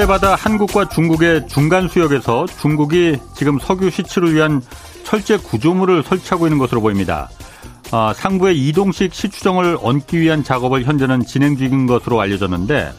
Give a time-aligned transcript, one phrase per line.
[0.00, 4.62] 서해 바다 한국과 중국의 중간 수역에서 중국이 지금 석유 시추를 위한
[5.04, 7.28] 철제 구조물을 설치하고 있는 것으로 보입니다.
[7.90, 12.92] 아, 상부의 이동식 시추정을 얹기 위한 작업을 현재는 진행 중인 것으로 알려졌는데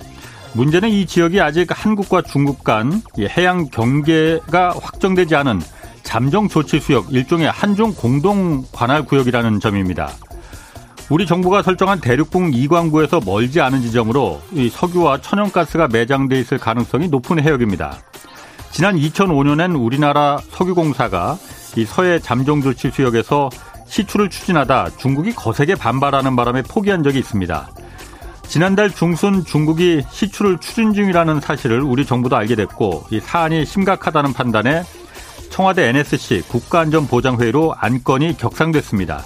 [0.53, 5.59] 문제는 이 지역이 아직 한국과 중국 간 해양 경계가 확정되지 않은
[6.03, 10.11] 잠정 조치 수역 일종의 한중 공동 관할 구역이라는 점입니다.
[11.11, 17.43] 우리 정부가 설정한 대륙붕 이광구에서 멀지 않은 지점으로 이 석유와 천연가스가 매장돼 있을 가능성이 높은
[17.43, 17.97] 해역입니다.
[18.71, 21.37] 지난 2005년엔 우리나라 석유공사가
[21.75, 23.49] 이 서해 잠정 조치 수역에서
[23.87, 27.69] 시추를 추진하다 중국이 거세게 반발하는 바람에 포기한 적이 있습니다.
[28.47, 34.83] 지난달 중순 중국이 시추를 추진 중이라는 사실을 우리 정부도 알게 됐고 이 사안이 심각하다는 판단에
[35.49, 39.25] 청와대 NSC 국가안전보장회의로 안건이 격상됐습니다.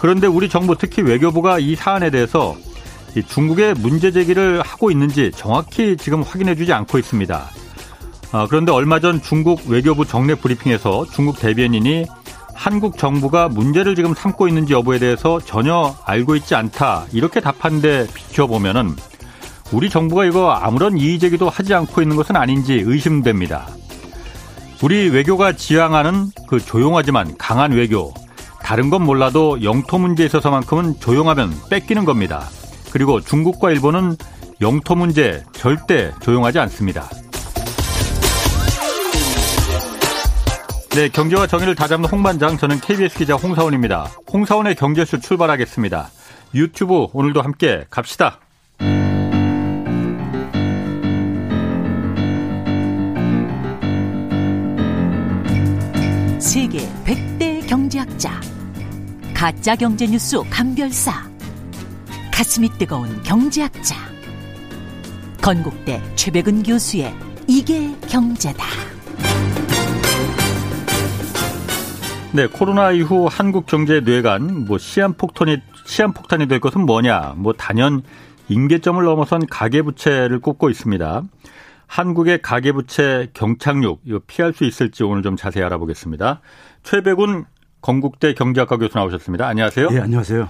[0.00, 2.56] 그런데 우리 정부 특히 외교부가 이 사안에 대해서
[3.26, 7.50] 중국의 문제 제기를 하고 있는지 정확히 지금 확인해 주지 않고 있습니다.
[8.32, 12.06] 아, 그런데 얼마 전 중국 외교부 정례 브리핑에서 중국 대변인이
[12.54, 18.94] 한국 정부가 문제를 지금 삼고 있는지 여부에 대해서 전혀 알고 있지 않다 이렇게 답한데 비춰보면은
[19.72, 23.66] 우리 정부가 이거 아무런 이의 제기도 하지 않고 있는 것은 아닌지 의심됩니다.
[24.82, 28.14] 우리 외교가 지향하는 그 조용하지만 강한 외교
[28.70, 32.48] 다른 건 몰라도 영토 문제에 있어서만큼은 조용하면 뺏기는 겁니다.
[32.92, 34.14] 그리고 중국과 일본은
[34.60, 37.08] 영토 문제 절대 조용하지 않습니다.
[40.90, 44.08] 네, 경제와 정의를 다잡는 홍반장, 저는 KBS 기자 홍사원입니다.
[44.32, 46.08] 홍사원의 경제쇼 출발하겠습니다.
[46.54, 48.38] 유튜브 오늘도 함께 갑시다.
[56.38, 58.40] 세계 100대 경제학자
[59.40, 61.12] 가짜 경제 뉴스 감별사
[62.30, 63.96] 가슴이 뜨거운 경제학자
[65.40, 67.10] 건국대 최백은 교수의
[67.48, 68.62] 이게 경제다.
[72.34, 75.56] 네, 코로나 이후 한국 경제 뇌관 뭐 시한 폭탄이
[75.86, 77.32] 시한 폭탄이 될 것은 뭐냐?
[77.38, 78.02] 뭐 단연
[78.48, 81.22] 임계점을 넘어선 가계 부채를 꼽고 있습니다.
[81.86, 86.42] 한국의 가계 부채 경착륙 이거 피할 수 있을지 오늘 좀 자세히 알아보겠습니다.
[86.82, 87.46] 최백운
[87.80, 89.46] 건국대 경제학과 교수 나오셨습니다.
[89.46, 89.88] 안녕하세요.
[89.92, 90.48] 예, 안녕하세요.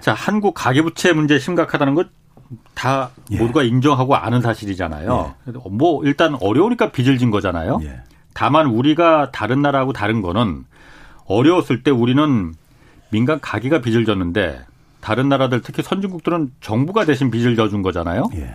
[0.00, 3.38] 자, 한국 가계부채 문제 심각하다는 것다 예.
[3.38, 5.34] 모두가 인정하고 아는 사실이잖아요.
[5.48, 5.52] 예.
[5.70, 7.80] 뭐 일단 어려우니까 빚을 진 거잖아요.
[7.82, 8.00] 예.
[8.34, 10.64] 다만 우리가 다른 나라하고 다른 거는
[11.26, 12.54] 어려웠을 때 우리는
[13.10, 14.64] 민간 가계가 빚을 졌는데
[15.00, 18.30] 다른 나라들 특히 선진국들은 정부가 대신 빚을 져준 거잖아요.
[18.34, 18.54] 예.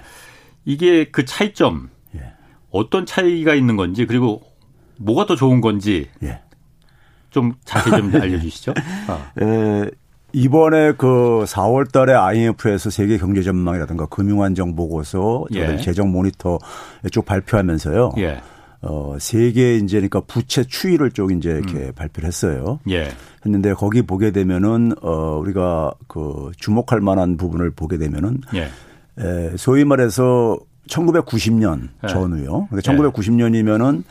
[0.66, 2.34] 이게 그 차이점 예.
[2.72, 4.42] 어떤 차이가 있는 건지 그리고
[4.98, 6.42] 뭐가 더 좋은 건지 예.
[7.38, 8.74] 좀 자세히 좀 알려주시죠.
[9.08, 9.26] 어.
[9.44, 9.92] 에,
[10.34, 15.78] 이번에 그 4월 달에 IMF에서 세계 경제 전망이라든가 금융 안정 보고서 예.
[15.78, 16.58] 재정 모니터
[17.12, 18.14] 쭉 발표하면서요.
[18.18, 18.42] 예.
[18.82, 21.92] 어, 세계 이제 그러니까 부채 추이를 쭉 이제 이렇게 음.
[21.96, 22.80] 발표를 했어요.
[22.90, 23.10] 예.
[23.46, 28.70] 했는데 거기 보게 되면은 어, 우리가 그 주목할 만한 부분을 보게 되면은 예.
[29.20, 30.58] 에, 소위 말해서
[30.90, 32.08] 1990년 예.
[32.08, 32.68] 전후요.
[32.70, 34.04] 그러니까 1990년이면은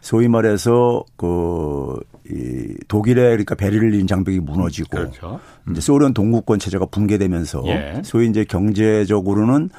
[0.00, 2.00] 소위 말해서 그,
[2.32, 5.40] 이 독일의 그러니까 베를린 장벽이 무너지고 그렇죠.
[5.68, 5.72] 음.
[5.72, 8.02] 이제 소련 동구권 체제가 붕괴되면서 예.
[8.04, 9.70] 소위 이제 경제적으로는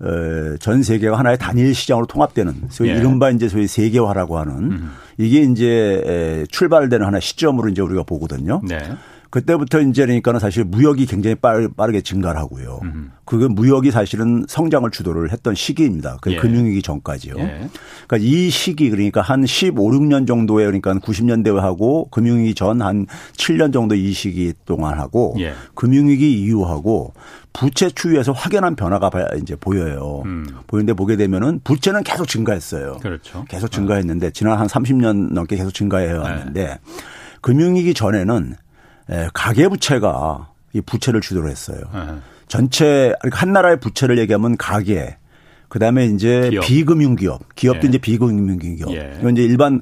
[0.00, 2.94] 어, 전 세계가 하나의 단일 시장으로 통합되는 소위 예.
[2.94, 4.90] 이른바 이제 소위 세계화라고 하는 음.
[5.16, 8.60] 이게 이제 출발되는 하나의 시점으로 이제 우리가 보거든요.
[8.66, 8.78] 네.
[9.32, 12.80] 그때부터 이제 그러니까는 사실 무역이 굉장히 빠르 게 증가를 하고요.
[12.82, 13.12] 음.
[13.24, 16.18] 그게 무역이 사실은 성장을 주도를 했던 시기입니다.
[16.20, 16.36] 그 예.
[16.36, 17.34] 금융위기 전까지요.
[17.38, 17.68] 예.
[18.06, 23.06] 그러니까 이 시기 그러니까 한 15, 16년 정도에 그러니까 90년대하고 금융위기 전 한
[23.36, 25.54] 7년 정도 이 시기 동안 하고 예.
[25.74, 27.14] 금융위기 이후하고
[27.54, 29.10] 부채 추이에서 확연한 변화가
[29.40, 30.22] 이제 보여요.
[30.26, 30.46] 음.
[30.66, 32.98] 보이는데 보게 되면은 부채는 계속 증가했어요.
[33.00, 33.46] 그렇죠.
[33.48, 36.78] 계속 증가했는데 지난 한 30년 넘게 계속 증가해 왔는데 네.
[37.40, 38.61] 금융위기 전에는 예,
[39.34, 41.78] 가계 부채가 이 부채를 주도로 했어요.
[41.92, 42.00] 네.
[42.48, 45.16] 전체 그러니까 한 나라의 부채를 얘기하면 가계
[45.68, 46.64] 그다음에 이제 기업.
[46.64, 47.88] 비금융기업, 기업도 예.
[47.88, 48.90] 이제 비금융기업.
[48.92, 49.16] 예.
[49.18, 49.80] 이건 이제 일반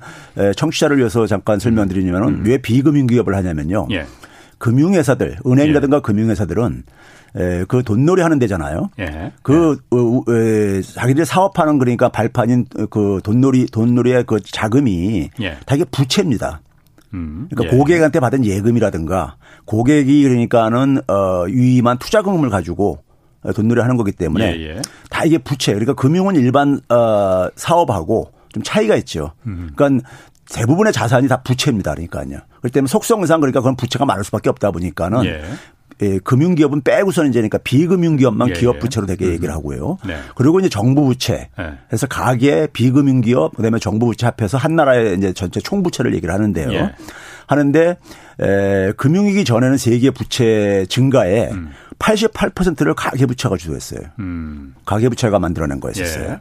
[0.57, 2.43] 청취자를 위해서 잠깐 설명드리냐면은 음.
[2.47, 3.89] 왜 비금융기업을 하냐면요.
[3.91, 4.07] 예.
[4.59, 6.01] 금융회사들, 은행이라든가 예.
[6.01, 6.85] 금융회사들은
[7.67, 8.91] 그 돈놀이 하는 데잖아요.
[9.01, 9.33] 예.
[9.43, 9.97] 그 예.
[9.97, 15.57] 어, 에, 자기들 사업하는 그러니까 발판인 그 돈놀이 돈놀이의 그 자금이 예.
[15.67, 16.61] 다 이게 부채입니다.
[17.15, 17.49] 음.
[17.51, 17.79] 그러니까 예.
[17.79, 23.03] 고객한테 받은 예금이라든가 고객이 그러니까는 어 유의만 투자금을 가지고
[23.55, 24.83] 돈놀이 하는 거기 때문에 예, 예.
[25.09, 25.73] 다 이게 부채.
[25.73, 29.33] 그러니까 금융은 일반 어 사업하고 좀 차이가 있죠.
[29.47, 29.71] 음.
[29.75, 30.09] 그러니까
[30.53, 31.93] 대부분의 자산이 다 부채입니다.
[31.93, 32.41] 그러니까요.
[32.61, 35.43] 그렇기 때문에 속성상 그러니까 그런 부채가 많을 수밖에 없다 보니까는 예.
[36.03, 38.79] 예, 금융기업은 빼고서는 이제 그러니까 비금융기업만 예, 기업 예.
[38.79, 39.33] 부채로 되게 음.
[39.33, 39.99] 얘기를 하고요.
[40.07, 40.17] 네.
[40.35, 41.49] 그리고 이제 정부 부채.
[41.59, 41.75] 네.
[41.89, 46.73] 그래서 가계 비금융기업 그다음에 정부 부채 합해서 한 나라의 이제 전체 총 부채를 얘기를 하는데요.
[46.73, 46.93] 예.
[47.47, 47.97] 하는데
[48.41, 51.71] 에, 금융위기 전에는 세계 부채 증가에 음.
[51.99, 54.01] 88%를 가계부채가 주도했어요.
[54.21, 54.75] 음.
[54.87, 56.25] 가계부채가 만들어낸 거였었어요.
[56.25, 56.31] 예.
[56.31, 56.39] 예.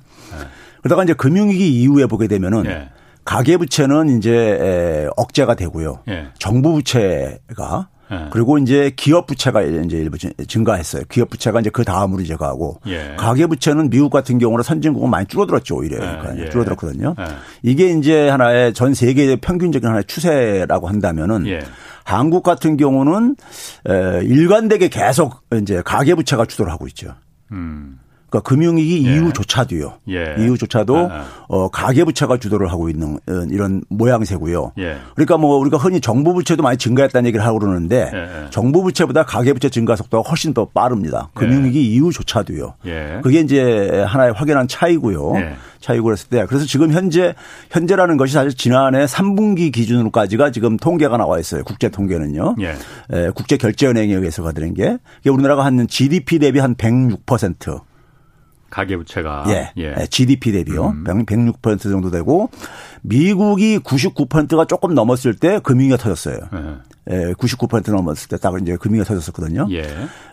[0.82, 2.90] 그러다가 이제 금융위기 이후에 보게 되면은 예.
[3.26, 6.04] 가계부채는 이제 에, 억제가 되고요.
[6.08, 6.28] 예.
[6.38, 8.28] 정부 부채가 예.
[8.32, 11.04] 그리고 이제 기업 부채가 이제 일부 증가했어요.
[11.10, 13.16] 기업 부채가 이제 그 다음으로 이제 가고 예.
[13.18, 16.00] 가계 부채는 미국 같은 경우는 선진국은 많이 줄어들었죠 오히려 예.
[16.00, 16.50] 그러니까 예.
[16.50, 17.16] 줄어들었거든요.
[17.20, 17.26] 예.
[17.62, 21.60] 이게 이제 하나의 전 세계의 평균적인 하나의 추세라고 한다면은 예.
[22.04, 23.36] 한국 같은 경우는
[24.24, 27.14] 일관되게 계속 이제 가계 부채가 주도를 하고 있죠.
[27.52, 28.00] 음.
[28.30, 29.16] 그러니까 금융위기 예.
[29.16, 29.94] 이후조차도요.
[30.10, 30.36] 예.
[30.40, 31.26] 이후조차도 아, 아.
[31.48, 34.74] 어 가계부채가 주도를 하고 있는 어, 이런 모양새고요.
[34.78, 34.98] 예.
[35.16, 38.50] 그러니까 뭐 우리가 흔히 정부 부채도 많이 증가했다는 얘기를 하고 그러는데 예, 예.
[38.52, 41.30] 정부 부채보다 가계부채 증가 속도가 훨씬 더 빠릅니다.
[41.36, 41.40] 예.
[41.40, 42.76] 금융위기 이후조차도요.
[43.24, 45.34] 그게 이제 하나의 확연한 차이고요.
[45.80, 47.34] 차이고 그랬을 때 그래서 지금 현재
[47.72, 51.64] 현재라는 것이 사실 지난해 3분기 기준으로까지가 지금 통계가 나와 있어요.
[51.64, 52.56] 국제 통계는요.
[52.62, 53.30] 예.
[53.34, 57.89] 국제 결제은행에 의해서 가드는 게 우리나라가 한 GDP 대비 한 106%.
[58.70, 59.96] 가계부채가 예, 예.
[60.10, 60.88] GDP 대비요.
[60.88, 61.04] 음.
[61.04, 62.50] 106% 정도 되고
[63.02, 66.38] 미국이 99%가 조금 넘었을 때 금융위기가 터졌어요.
[66.54, 67.34] 예.
[67.34, 69.68] 99% 예, 넘었을 때 딱 이제 금융위기가 터졌었거든요.
[69.72, 69.84] 예.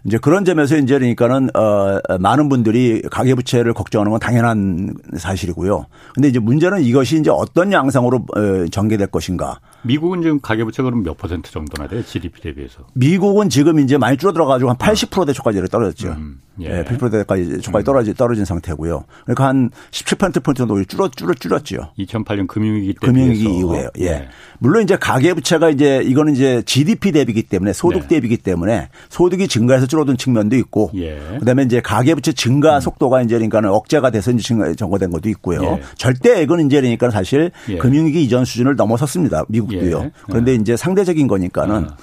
[0.04, 5.86] 이제 그런 점에서 이제 그러니까는 어 많은 분들이 가계 부채를 걱정하는 건 당연한 사실이고요.
[6.14, 9.60] 근데 이제 문제는 이것이 이제 어떤 양상으로 어, 전개될 것인가.
[9.82, 12.02] 미국은 지금 가계 부채 그럼 몇 퍼센트 정도나 돼요?
[12.04, 12.80] GDP 대비해서?
[12.94, 16.08] 미국은 지금 이제 많이 줄어들어 가지고 한 80% 대 초까지 떨어졌죠.
[16.10, 16.78] 음, 예.
[16.80, 16.84] 예.
[16.84, 19.04] 80%대까지 초까지 떨어진, 떨어진 상태고요.
[19.24, 21.92] 그러니까 한 17% 정도 줄어, 줄어, 줄었죠.
[21.98, 23.88] 2008년 금융위기 때 금융위기 이후에요.
[23.99, 24.06] 예.
[24.06, 24.29] 예.
[24.58, 28.08] 물론 이제 가계부채가 이제 이거는 이제 GDP 대비기 때문에 소득 네.
[28.08, 31.19] 대비기 때문에 소득이 증가해서 줄어든 측면도 있고 예.
[31.38, 32.81] 그다음에 이제 가계부채 증가 음.
[32.81, 34.43] 속도가 이제 그러니까는 억제가 돼서 이제
[34.75, 35.62] 증가된 것도 있고요.
[35.62, 35.82] 예.
[35.97, 37.76] 절대액은 이제 그러니까 사실 예.
[37.76, 39.44] 금융위기 이전 수준을 넘어섰습니다.
[39.49, 40.05] 미국도요.
[40.05, 40.11] 예.
[40.25, 41.97] 그런데 이제 상대적인 거니까는 아.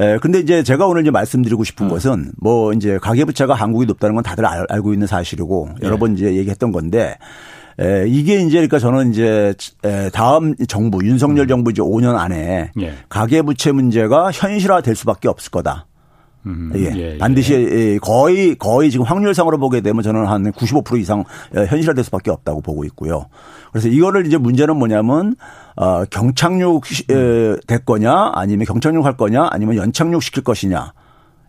[0.00, 1.90] 에, 근데 이제 제가 오늘 이제 말씀드리고 싶은 음.
[1.90, 6.36] 것은 뭐 이제 가계부채가 한국이 높다는 건 다들 알, 고 있는 사실이고 여러 번 이제
[6.36, 7.16] 얘기했던 건데
[7.80, 9.54] 에, 이게 이제 그러니까 저는 이제
[9.84, 11.48] 에, 다음 정부 윤석열 음.
[11.48, 12.92] 정부 이제 5년 안에 예.
[13.08, 15.86] 가계 부채 문제가 현실화 될 수밖에 없을 거다.
[16.46, 16.92] 음, 예.
[16.94, 17.18] 예, 예.
[17.18, 22.84] 반드시 거의 거의 지금 확률상으로 보게 되면 저는 한 95% 이상 현실화될 수밖에 없다고 보고
[22.84, 23.26] 있고요.
[23.70, 25.34] 그래서 이거를 이제 문제는 뭐냐면
[25.76, 27.56] 어 경착륙 음.
[27.66, 30.92] 될 거냐 아니면 경착륙 할 거냐 아니면 연착륙 시킬 것이냐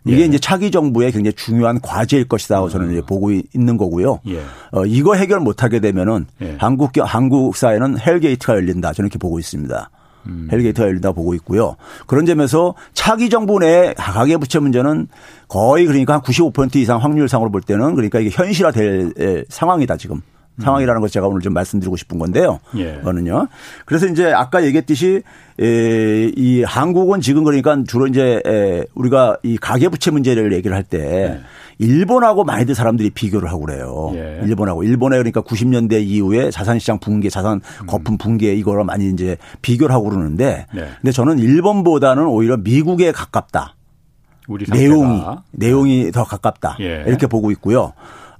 [0.04, 0.24] 이게 예.
[0.24, 4.20] 이제 차기 정부의 굉장히 중요한 과제일 것이다고 저는 이제 보고 있는 거고요.
[4.28, 4.40] 예.
[4.72, 6.56] 어, 이거 해결 못 하게 되면은 예.
[6.58, 8.92] 한국 한국 사회는 hell gate가 열린다.
[8.92, 9.90] 저는 이렇게 보고 있습니다.
[10.26, 10.48] 음.
[10.52, 11.76] hell gate가 열린다 보고 있고요.
[12.06, 15.08] 그런 점에서 차기 정부 내 가계부채 문제는
[15.48, 20.22] 거의 그러니까 한 95% 이상 확률상으로 볼 때는 그러니까 이게 현실화될 상황이다 지금.
[20.60, 22.60] 상황이라는 것을 제가 오늘 좀 말씀드리고 싶은 건데요.
[22.76, 23.00] 예.
[23.02, 23.48] 저는요.
[23.84, 25.22] 그래서 이제 아까 얘기했듯이
[25.60, 31.40] 에, 이 한국은 지금 그러니까 주로 이제 에, 우리가 이 가계부채 문제를 얘기를 할때 예.
[31.78, 34.12] 일본하고 많이들 사람들이 비교를 하고 그래요.
[34.14, 34.40] 예.
[34.44, 37.86] 일본하고 일본에 그러니까 90년대 이후에 자산시장 붕괴, 자산 음.
[37.86, 40.88] 거품 붕괴 이거를 많이 이제 비교를 하고 그러는데 네.
[41.00, 43.76] 근데 저는 일본보다는 오히려 미국에 가깝다.
[44.72, 46.76] 내용이 내용이 더 가깝다.
[46.80, 47.04] 예.
[47.06, 47.92] 이렇게 보고 있고요.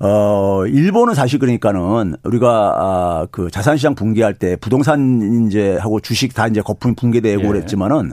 [0.02, 6.46] 어, 일본은 사실 그러니까는 우리가 아, 그 자산시장 붕괴할 때 부동산 이제 하고 주식 다
[6.46, 7.46] 이제 거품 붕괴되고 예.
[7.46, 8.12] 그랬지만은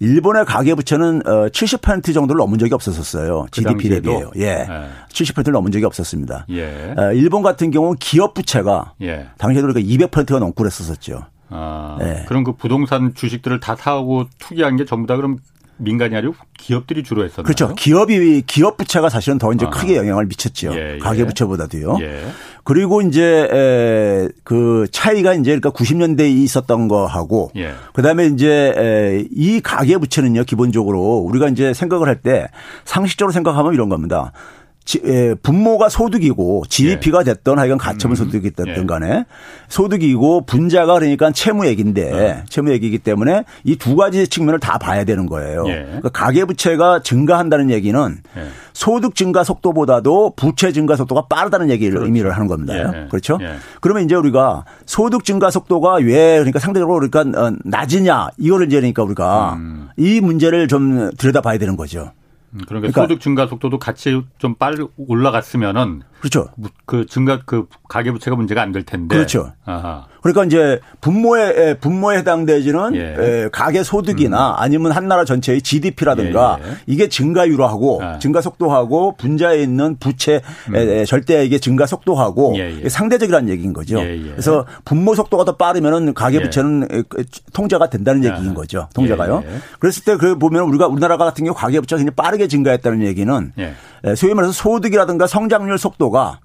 [0.00, 3.46] 일본의 가계부채는 어, 70% 정도를 넘은 적이 없었었어요.
[3.50, 4.30] 그 GDP 대비에요.
[4.36, 4.42] 예.
[4.42, 4.66] 예.
[5.10, 6.46] 70%를 넘은 적이 없었습니다.
[6.50, 6.94] 예.
[6.98, 9.28] 어, 일본 같은 경우는 기업 부채가 예.
[9.38, 11.24] 당시에도 그러니까 200%가 넘고 그랬었었죠.
[11.48, 12.24] 아, 네.
[12.28, 15.38] 그럼 그 부동산 주식들을 다 사고 투기한 게 전부 다 그럼
[15.78, 17.44] 민간이 아니고 기업들이 주로 했었나요?
[17.44, 17.74] 그렇죠.
[17.74, 19.70] 기업이 기업 부채가 사실은 더 이제 아.
[19.70, 20.72] 크게 영향을 미쳤죠.
[20.74, 20.98] 예, 예.
[20.98, 21.98] 가계 부채보다도요.
[22.02, 22.22] 예.
[22.64, 27.72] 그리고 이제 에, 그 차이가 이제 그러니까 90년대에 있었던 거하고 예.
[27.94, 32.46] 그다음에 이제 에, 이 가계 부채는요 기본적으로 우리가 이제 생각을 할 때
[32.84, 34.30] 상식적으로 생각하면 이런 겁니다.
[35.04, 37.24] 예, 분모가 소득이고 GDP가 예.
[37.24, 38.16] 됐던 하여간 가처분 음.
[38.16, 38.86] 소득이 됐던 예.
[38.86, 39.24] 간에
[39.68, 42.44] 소득이고 분자가 그러니까 채무액인데 어.
[42.48, 45.64] 채무액이기 때문에 이 두 가지 측면을 다 봐야 되는 거예요.
[45.66, 45.82] 예.
[45.84, 48.42] 그러니까 가계부채가 증가한다는 얘기는 예.
[48.72, 52.06] 소득 증가 속도보다도 부채 증가 속도가 빠르다는 얘기를 그렇죠.
[52.06, 52.74] 의미를 하는 겁니다.
[52.76, 53.08] 예.
[53.08, 53.38] 그렇죠?
[53.80, 59.02] 그러면 이제 우리가 소득 증가 속도가 왜 그러니까 상대적으로 그러니까 어, 낮으냐 이거를 이제 그러니까
[59.02, 59.88] 우리가 음.
[59.96, 62.12] 이 문제를 좀 들여다봐야 되는 거죠.
[62.54, 66.48] 음, 그러니까, 그러니까, 소득 증가 속도도 같이 좀 빨리 올라갔으면은 그렇죠.
[66.86, 69.16] 그 증가 그 가계 부채가 문제가 안 될 텐데.
[69.16, 69.52] 그렇죠.
[69.64, 70.06] 아하.
[70.22, 73.48] 그러니까 이제 분모에 분모에 해당되지는 예.
[73.50, 74.54] 가계 소득이나 음.
[74.56, 76.68] 아니면 한 나라 전체의 GDP라든가 예.
[76.68, 76.74] 예.
[76.86, 78.18] 이게 증가율하고 아.
[78.20, 80.40] 증가 속도하고 분자에 있는 부채
[80.72, 81.04] 음.
[81.04, 82.82] 절대액의 증가 속도하고 예.
[82.84, 82.88] 예.
[82.88, 83.98] 상대적이라는 얘기인 거죠.
[83.98, 86.86] 예, 그래서 분모 속도가 더 빠르면은 가계 부채는
[87.52, 88.88] 통제가 된다는 얘기인 거죠.
[88.94, 89.42] 통제가요.
[89.80, 93.52] 그랬을 때 그 보면 우리가 우리나라 같은 경우 가계 부채가 굉장히 빠르게 증가했다는 얘기는
[94.16, 96.40] 소위 말해서 소득이라든가 성장률 속도가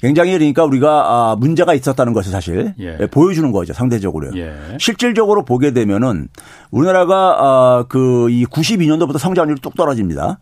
[0.00, 2.74] 굉장히 그러니까 우리가 아, 문제가 있었다는 것을 사실
[3.10, 3.72] 보여주는 거죠.
[3.72, 4.32] 상대적으로요.
[4.36, 4.54] 예.
[4.78, 6.28] 실질적으로 보게 되면은
[6.70, 10.38] 우리나라가 그이 92년도부터 성장률이 뚝 떨어집니다.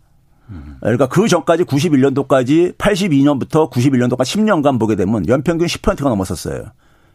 [0.80, 6.64] 그러니까 그 전까지 91년도까지 82년부터 91년도까지 10년간 보게 되면 연평균 10%가 넘었었어요.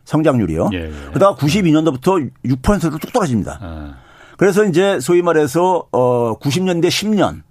[0.06, 0.70] 성장률이요.
[0.74, 0.92] 예, 예.
[1.10, 3.60] 그러다가 92년도부터 6%로 뚝 떨어집니다.
[3.62, 3.94] 아.
[4.38, 7.42] 그래서 이제 소위 말해서 어 90년대 10년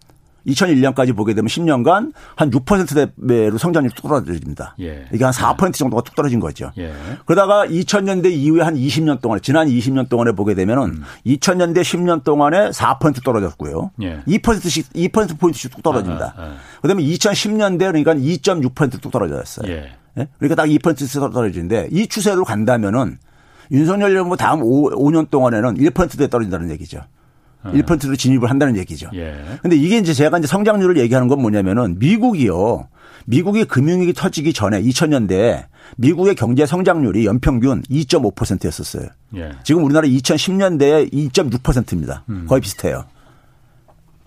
[0.46, 4.76] 2001년까지 보게 되면 10년간 한 6%대로 성장률이 뚝 떨어집니다.
[4.80, 5.06] 예.
[5.12, 6.72] 이게 한 4% 정도가 뚝 떨어진 거죠.
[6.78, 6.92] 예.
[7.26, 11.02] 그러다가 2000년대 이후에 한 20년 동안 지난 20년 동안에 보게 되면은 음.
[11.26, 13.90] 2000년대 10년 동안에 4% 떨어졌고요.
[14.02, 14.20] 예.
[14.26, 16.34] 2%씩 2% 포인트씩 뚝 떨어집니다.
[16.36, 16.56] 아, 아, 아.
[16.80, 19.72] 그다음에 2010년대 그러니까 2.6%뚝 떨어졌어요.
[19.72, 19.92] 예.
[20.18, 20.28] 예?
[20.38, 23.18] 그러니까 딱 2%씩 떨어지는데 이 추세로 간다면은
[23.70, 27.00] 윤석열 정부 다음 5, 5년 동안에는 1%대 떨어진다는 얘기죠.
[27.64, 29.08] 1%로 진입을 한다는 얘기죠.
[29.14, 29.36] 예.
[29.62, 32.88] 근데 이게 이제 제가 이제 성장률을 얘기하는 건 뭐냐면은 미국이요.
[33.24, 35.66] 미국이 금융위기 터지기 전에 2000년대
[35.96, 39.08] 미국의 경제 성장률이 연평균 2.5%였었어요.
[39.36, 39.50] 예.
[39.62, 42.24] 지금 우리나라 2010년대에 2.6%입니다.
[42.28, 42.46] 음.
[42.48, 43.04] 거의 비슷해요.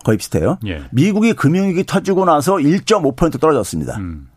[0.04, 0.58] 거의 비슷해요.
[0.66, 0.84] 예.
[0.92, 3.96] 미국이 금융위기 터지고 나서 1.5% 떨어졌습니다.
[3.98, 4.28] 음.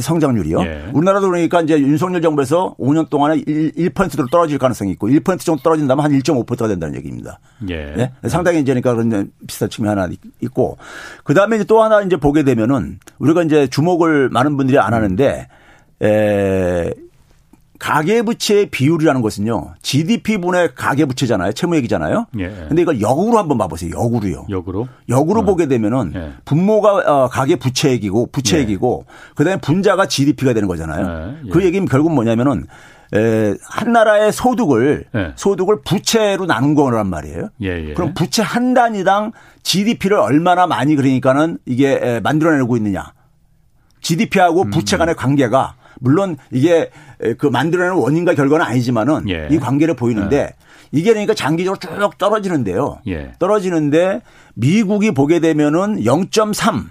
[0.00, 0.60] 성장률이요.
[0.62, 0.90] 예.
[0.92, 6.04] 우리나라도 그러니까 이제 윤석열 정부에서 5년 동안에 1, 1%로 떨어질 가능성이 있고 1% 정도 떨어진다면
[6.04, 7.38] 한 1.5%가 된다는 얘기입니다.
[7.68, 7.94] 예.
[7.96, 8.12] 네?
[8.28, 10.78] 상당히 이제 그러니까 그런 비슷한 측면 하나 있고
[11.24, 15.48] 그다음에 이제 또 하나 이제 보게 되면은 우리가 이제 주목을 많은 분들이 안 하는데
[16.02, 16.94] 에
[17.82, 19.74] 가계부채의 비율이라는 것은요.
[19.82, 21.52] GDP분의 가계부채잖아요.
[21.52, 22.26] 채무액이잖아요.
[22.38, 22.48] 예.
[22.68, 23.90] 근데 이걸 역으로 한번 봐보세요.
[23.90, 24.46] 역으로요.
[24.48, 24.86] 역으로?
[25.08, 25.44] 역으로 어.
[25.44, 26.32] 보게 되면은 예.
[26.44, 29.34] 분모가 어, 가계부채액이고 부채액이고 예.
[29.34, 31.38] 그다음에 분자가 GDP가 되는 거잖아요.
[31.44, 31.50] 예.
[31.50, 31.66] 그 예.
[31.66, 32.66] 얘기는 결국 뭐냐면은
[33.14, 35.32] 에, 한 나라의 소득을 예.
[35.34, 37.48] 소득을 부채로 나눈 거란 말이에요.
[37.94, 39.32] 그럼 부채 한 단위당
[39.64, 43.12] GDP를 얼마나 많이 그러니까는 이게 만들어내고 있느냐.
[44.02, 46.90] GDP하고 부채 간의 관계가 물론 이게
[47.38, 49.48] 그 만들어내는 원인과 결과는 아니지만은 예.
[49.50, 50.50] 이 관계를 보이는데 예.
[50.90, 52.98] 이게 그러니까 장기적으로 쭉 떨어지는데요.
[53.06, 53.32] 예.
[53.38, 54.20] 떨어지는데
[54.54, 56.86] 미국이 보게 되면은 0.3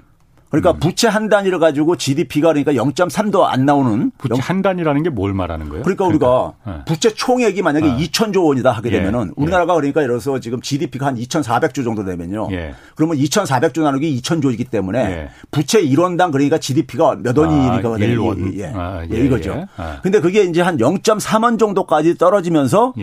[0.51, 0.79] 그러니까 음.
[0.79, 4.39] 부채 한 단위를 가지고 GDP가 그러니까 0.3도 안 나오는 부채 0.
[4.41, 5.83] 한 단위라는 게 뭘 말하는 거예요?
[5.83, 6.27] 그러니까, 그러니까
[6.65, 6.85] 우리가 네.
[6.85, 7.97] 부채 총액이 만약에 네.
[7.97, 8.93] 2천조 원이다 하게 예.
[8.97, 9.31] 되면은 예.
[9.35, 12.49] 우리나라가 그러니까 예를 들어서 지금 GDP가 한 2,400조 정도 되면요.
[12.51, 12.73] 예.
[12.95, 15.29] 그러면 2,400조 나누기 2천조이기 때문에 예.
[15.51, 18.57] 부채 1원당 그러니까 GDP가 몇 원이니까 아, 1원.
[18.59, 18.71] 예.
[18.75, 19.17] 아, 예.
[19.25, 19.65] 이거죠.
[19.77, 19.99] 아.
[20.03, 22.93] 근데 그게 이제 한 0.3원 정도까지 떨어지면서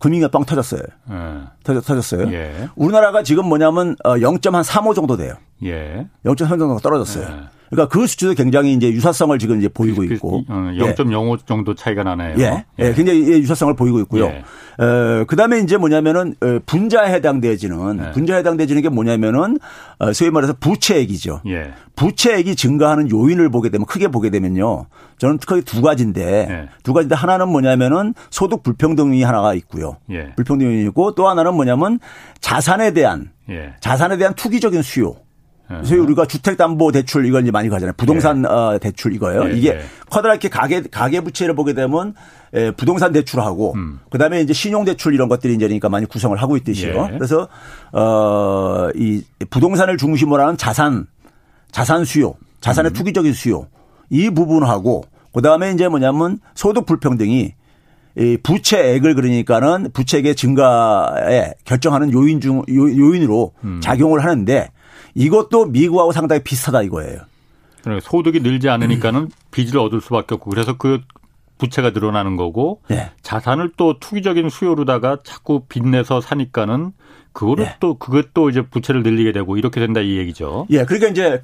[0.00, 0.82] 금융위기 빵 터졌어요.
[1.10, 1.16] 예.
[1.62, 2.30] 터졌어요.
[2.32, 2.68] 예.
[2.76, 5.34] 우리나라가 지금 뭐냐면 0.35 어, 정도 돼요.
[5.64, 6.06] 예.
[6.24, 7.24] 0.3 정도가 떨어졌어요.
[7.24, 7.54] 예.
[7.70, 10.44] 그러니까 그 수치도 굉장히 이제 유사성을 지금 이제 보이고 그, 그, 있고.
[10.48, 11.36] 어, 0.05 예.
[11.44, 12.36] 정도 차이가 나네요.
[12.38, 12.64] 예.
[12.78, 12.92] 예.
[12.94, 14.26] 굉장히 유사성을 보이고 있고요.
[14.26, 14.44] 예.
[14.78, 18.10] 어, 그 다음에 이제 뭐냐면은 어, 분자에 해당되지는 네.
[18.12, 19.58] 분자에 해당되지는 게 뭐냐면은
[19.98, 21.42] 어, 소위 말해서 부채액이죠.
[21.48, 21.72] 예.
[21.96, 24.86] 부채액이 증가하는 요인을 보게 되면 크게 보게 되면요.
[25.18, 26.68] 저는 크게 두 가지인데 예.
[26.82, 29.96] 두 가지인데 하나는 뭐냐면은 소득 불평등이 하나가 있고요.
[30.10, 30.32] 예.
[30.36, 31.98] 불평등이 있고 또 하나는 뭐냐면
[32.40, 33.74] 자산에 대한 예.
[33.80, 35.16] 자산에 대한 투기적인 수요.
[35.66, 37.94] 그래서 우리가 주택담보대출 이걸 이제 많이 가잖아요.
[37.96, 38.78] 부동산 예.
[38.78, 39.50] 대출 이거예요.
[39.50, 39.56] 예.
[39.56, 39.80] 이게 예.
[40.10, 42.14] 커다랗게 가계 가계 부채를 보게 되면
[42.52, 44.00] 에, 부동산 대출하고 음.
[44.10, 47.08] 그다음에 이제 신용 대출 이런 것들이 이제 그러니까 많이 구성을 하고 있듯이요.
[47.12, 47.16] 예.
[47.16, 47.48] 그래서
[47.92, 51.06] 어이 부동산을 중심으로 하는 자산
[51.72, 52.94] 자산 수요, 자산의 음.
[52.94, 53.66] 투기적인 수요
[54.10, 57.54] 이 부분하고 그다음에 이제 뭐냐면 소득 불평등이
[58.16, 63.80] 이 부채액을 그러니까는 부채액의 증가에 결정하는 요인 중 요인으로 음.
[63.82, 64.68] 작용을 하는데
[65.14, 67.20] 이것도 미국하고 상당히 비슷하다 이거예요.
[67.82, 69.30] 그러니까 소득이 늘지 않으니까는 음.
[69.50, 71.00] 빚을 얻을 수밖에 없고 그래서 그
[71.58, 73.10] 부채가 늘어나는 거고 네.
[73.22, 76.92] 자산을 또 투기적인 수요로다가 자꾸 빚내서 사니까는
[77.34, 77.74] 그거를 예.
[77.80, 80.66] 또 그것도 이제 부채를 늘리게 되고 이렇게 된다 이 얘기죠.
[80.70, 81.42] 예, 그러니까 이제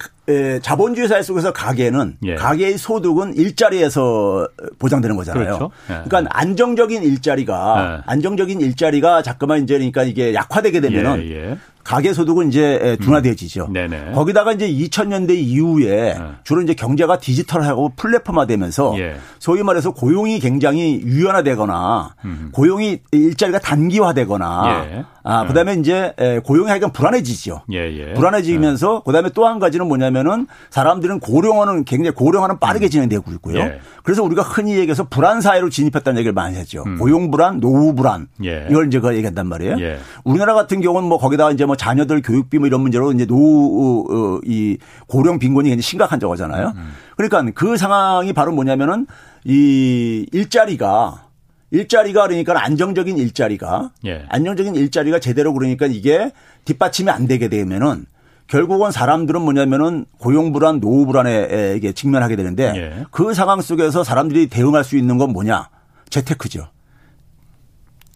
[0.63, 2.37] 자본주의 사회 속에서 가계는 예.
[2.37, 5.45] 가계의 소득은 일자리에서 보장되는 거잖아요.
[5.45, 5.71] 그렇죠.
[5.91, 6.01] 예.
[6.05, 8.03] 그러니까 안정적인 일자리가 예.
[8.07, 11.59] 안정적인 일자리가 자꾸만 이제 그러니까 이게 약화되게 되면은 예, 예.
[11.83, 13.69] 가계 소득은 이제 둔화되지죠.
[13.75, 14.13] 음.
[14.15, 16.21] 거기다가 이제 2000년대 이후에 네.
[16.45, 19.17] 주로 이제 경제가 디지털하고 플랫폼화되면서 예.
[19.39, 22.51] 소위 말해서 고용이 굉장히 유연화되거나 음.
[22.53, 25.05] 고용이 일자리가 단기화되거나 예.
[25.25, 27.63] 아 그다음에 이제 고용이 하여간 불안해지죠.
[27.73, 28.15] 예, 예.
[28.15, 29.03] 불안해지면서 예.
[29.05, 32.91] 그다음에 또 한 가지는 뭐냐면은 사람들은 고령화는 굉장히 고령화는 빠르게 음.
[32.91, 33.59] 진행되고 있고요.
[33.59, 33.81] 예.
[34.05, 36.85] 그래서 우리가 흔히 얘기해서 불안 사회로 진입했다는 얘기를 많이 했죠.
[36.87, 36.99] 음.
[36.99, 38.29] 고용 불안, 노후 불안.
[38.45, 38.67] 예.
[38.71, 39.77] 이걸 이제 그 얘기한단 말이에요.
[39.81, 39.99] 예.
[40.25, 44.41] 우리나라 같은 경우는 뭐 거기다가 이제 뭐 자녀들 교육비 뭐 이런 문제로 이제 노후 어,
[44.45, 46.69] 이 고령 빈곤이 굉장히 심각한 저거잖아요.
[46.69, 46.93] 음, 음.
[47.17, 49.07] 그러니까 그 상황이 바로 뭐냐면은
[49.45, 51.30] 이 일자리가
[51.71, 54.25] 일자리가 그러니까 안정적인 일자리가 예.
[54.29, 56.33] 안정적인 일자리가 제대로 그러니까 이게
[56.65, 58.07] 뒷받침이 안 되게 되면은
[58.49, 63.05] 결국은 사람들은 뭐냐면은 고용 불안, 노후 불안에 이게 직면하게 되는데 예.
[63.13, 65.69] 그 상황 속에서 사람들이 대응할 수 있는 건 뭐냐?
[66.09, 66.67] 재테크죠.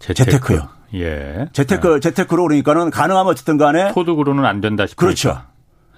[0.00, 0.32] 재테크.
[0.32, 0.68] 재테크요.
[0.94, 1.48] 예.
[1.52, 2.00] 재테크, 예.
[2.00, 5.00] 재테크로 그러니까는 가능하면 어쨌든 간에 소득으로는 안 된다 싶으니까.
[5.06, 5.40] 그렇죠.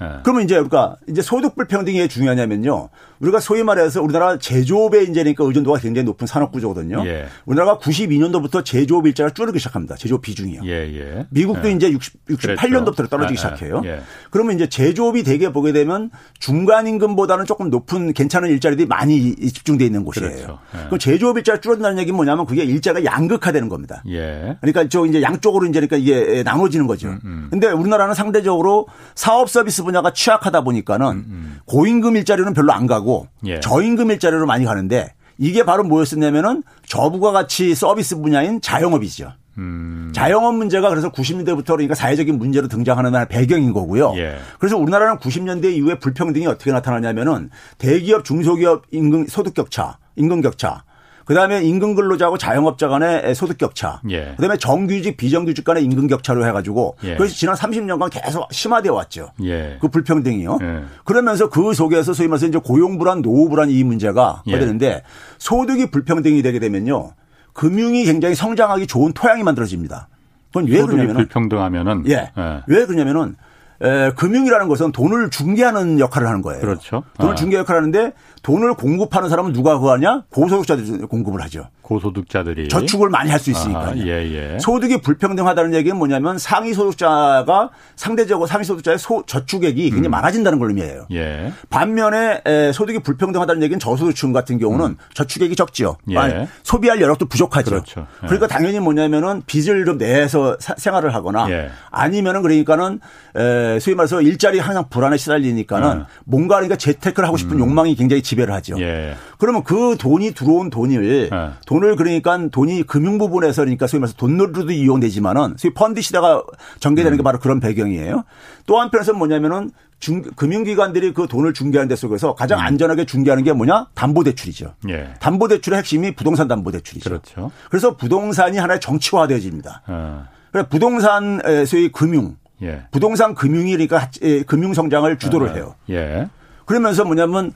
[0.00, 0.08] 네.
[0.22, 2.88] 그러면 이제 그러니까 이제 소득 불평등이 왜 중요하냐면요.
[3.20, 7.02] 우리가 소위 말해서 우리나라 제조업에 이제니까 의존도가 굉장히 높은 산업 구조거든요.
[7.06, 7.26] 예.
[7.46, 9.96] 우리나라가 92년도부터 제조업 일자가 줄어들기 시작합니다.
[9.96, 10.60] 제조업 비중이요.
[10.64, 11.26] 예, 예.
[11.30, 11.72] 미국도 예.
[11.72, 13.06] 이제 60, 68년도부터 그렇죠.
[13.08, 13.36] 떨어지기 예, 예.
[13.36, 13.82] 시작해요.
[14.30, 20.04] 그러면 이제 제조업이 되게 보게 되면 중간 임금보다는 조금 높은 괜찮은 일자리들이 많이 집중돼 있는
[20.04, 20.28] 곳이에요.
[20.28, 20.58] 그렇죠.
[20.86, 24.02] 그럼 제조업 일자가 줄어든다는 얘기는 뭐냐면 그게 일자가 양극화되는 겁니다.
[24.04, 27.08] 그러니까 저 이제 양쪽으로 이제 그러니까 이게 나눠지는 거죠.
[27.08, 27.46] 음, 음.
[27.50, 31.58] 근데 우리나라는 상대적으로 사업 서비스 분야가 취약하다 보니까는 음, 음.
[31.64, 33.60] 고임금 일자리는 별로 안 가고 예.
[33.60, 39.32] 저임금 일자리로 많이 가는데 이게 바로 뭐였었냐면은 저부가 가치 서비스 분야인 자영업이죠.
[39.58, 40.12] 음.
[40.14, 44.12] 자영업 문제가 그래서 90년대부터 그러니까 사회적인 문제로 등장하는 배경인 거고요.
[44.16, 44.36] 예.
[44.58, 50.84] 그래서 우리나라는 90년대 이후에 불평등이 어떻게 나타나냐면은 대기업 중소기업 임금 소득 격차, 임금 격차
[51.26, 54.00] 그다음에 임금 근로자하고 자영업자 간의 소득 격차.
[54.10, 54.34] 예.
[54.36, 57.16] 그다음에 정규직 비정규직 간의 임금 격차로 해 가지고 예.
[57.16, 59.32] 그래서 지난 30년간 계속 심화되어 왔죠.
[59.42, 59.76] 예.
[59.80, 60.58] 그 불평등이요.
[60.62, 60.82] 예.
[61.04, 64.58] 그러면서 그 속에서 소위 말해서 이제 고용 불안, 노후 불안 이 문제가 예.
[64.58, 65.02] 되는데
[65.38, 67.10] 소득이 불평등이 되게 되면요.
[67.52, 70.08] 금융이 굉장히 성장하기 좋은 토양이 만들어집니다.
[70.52, 72.30] 그건 왜 그러냐면 불평등하면은 예.
[72.38, 72.62] 예.
[72.68, 73.34] 왜 그러냐면은
[73.82, 76.60] 에, 금융이라는 것은 돈을 중개하는 역할을 하는 거예요.
[76.60, 77.02] 그렇죠.
[77.18, 77.34] 돈을 아.
[77.34, 78.12] 중개 역할을 하는데
[78.46, 80.22] 돈을 공급하는 사람은 누가 구하냐?
[80.30, 81.66] 고소득자들이 공급을 하죠.
[81.82, 83.88] 고소득자들이 저축을 많이 할 수 있으니까.
[83.88, 84.58] 아, 예, 예.
[84.60, 90.10] 소득이 불평등하다는 얘기는 뭐냐면 상위 소득자가 상대적으로 상위 소득자의 소, 저축액이 굉장히 음.
[90.10, 91.06] 많아진다는 걸 의미해요.
[91.12, 91.52] 예.
[91.70, 94.96] 반면에 에, 소득이 불평등하다는 얘기는 저소득층 같은 경우는 음.
[95.14, 95.96] 저축액이 적지요.
[96.10, 96.48] 예.
[96.62, 97.70] 소비할 여력도 부족하죠.
[97.70, 98.06] 그렇죠.
[98.22, 98.26] 예.
[98.26, 101.70] 그러니까 당연히 뭐냐면은 빚을 좀 내서 사, 생활을 하거나 예.
[101.90, 103.00] 아니면은 그러니까는
[103.36, 106.04] 에, 소위 말해서 일자리 항상 불안에 시달리니까는 예.
[106.24, 107.60] 뭔가 그러니까 재테크를 하고 싶은 음.
[107.60, 108.78] 욕망이 굉장히 지배를 하죠.
[108.80, 109.16] 예.
[109.38, 111.30] 그러면 그 돈이 들어온 돈을
[111.66, 116.44] 돈을 그러니까 돈이 금융 부분에서 그러니까 소위 말해서 돈으로도 이용되지만은 소위 펀드 시대가
[116.80, 117.18] 전개되는 음.
[117.18, 118.24] 게 바로 그런 배경이에요.
[118.66, 122.64] 또 한편에서는 뭐냐면은 중, 금융기관들이 그 돈을 중개하는 데 속에서 가장 음.
[122.64, 123.86] 안전하게 중개하는 게 뭐냐?
[123.94, 124.74] 담보대출이죠.
[124.90, 125.14] 예.
[125.20, 127.08] 담보대출의 핵심이 부동산 담보대출이죠.
[127.08, 127.50] 그렇죠.
[127.70, 129.82] 그래서 부동산이 하나의 정치화되어집니다.
[129.86, 130.26] 어.
[130.52, 132.82] 그래 부동산 소위 금융, 예.
[132.90, 134.10] 부동산 금융이 그러니까
[134.46, 135.52] 금융 성장을 주도를 어.
[135.52, 135.74] 해요.
[135.90, 136.28] 예.
[136.66, 137.52] 그러면서 뭐냐면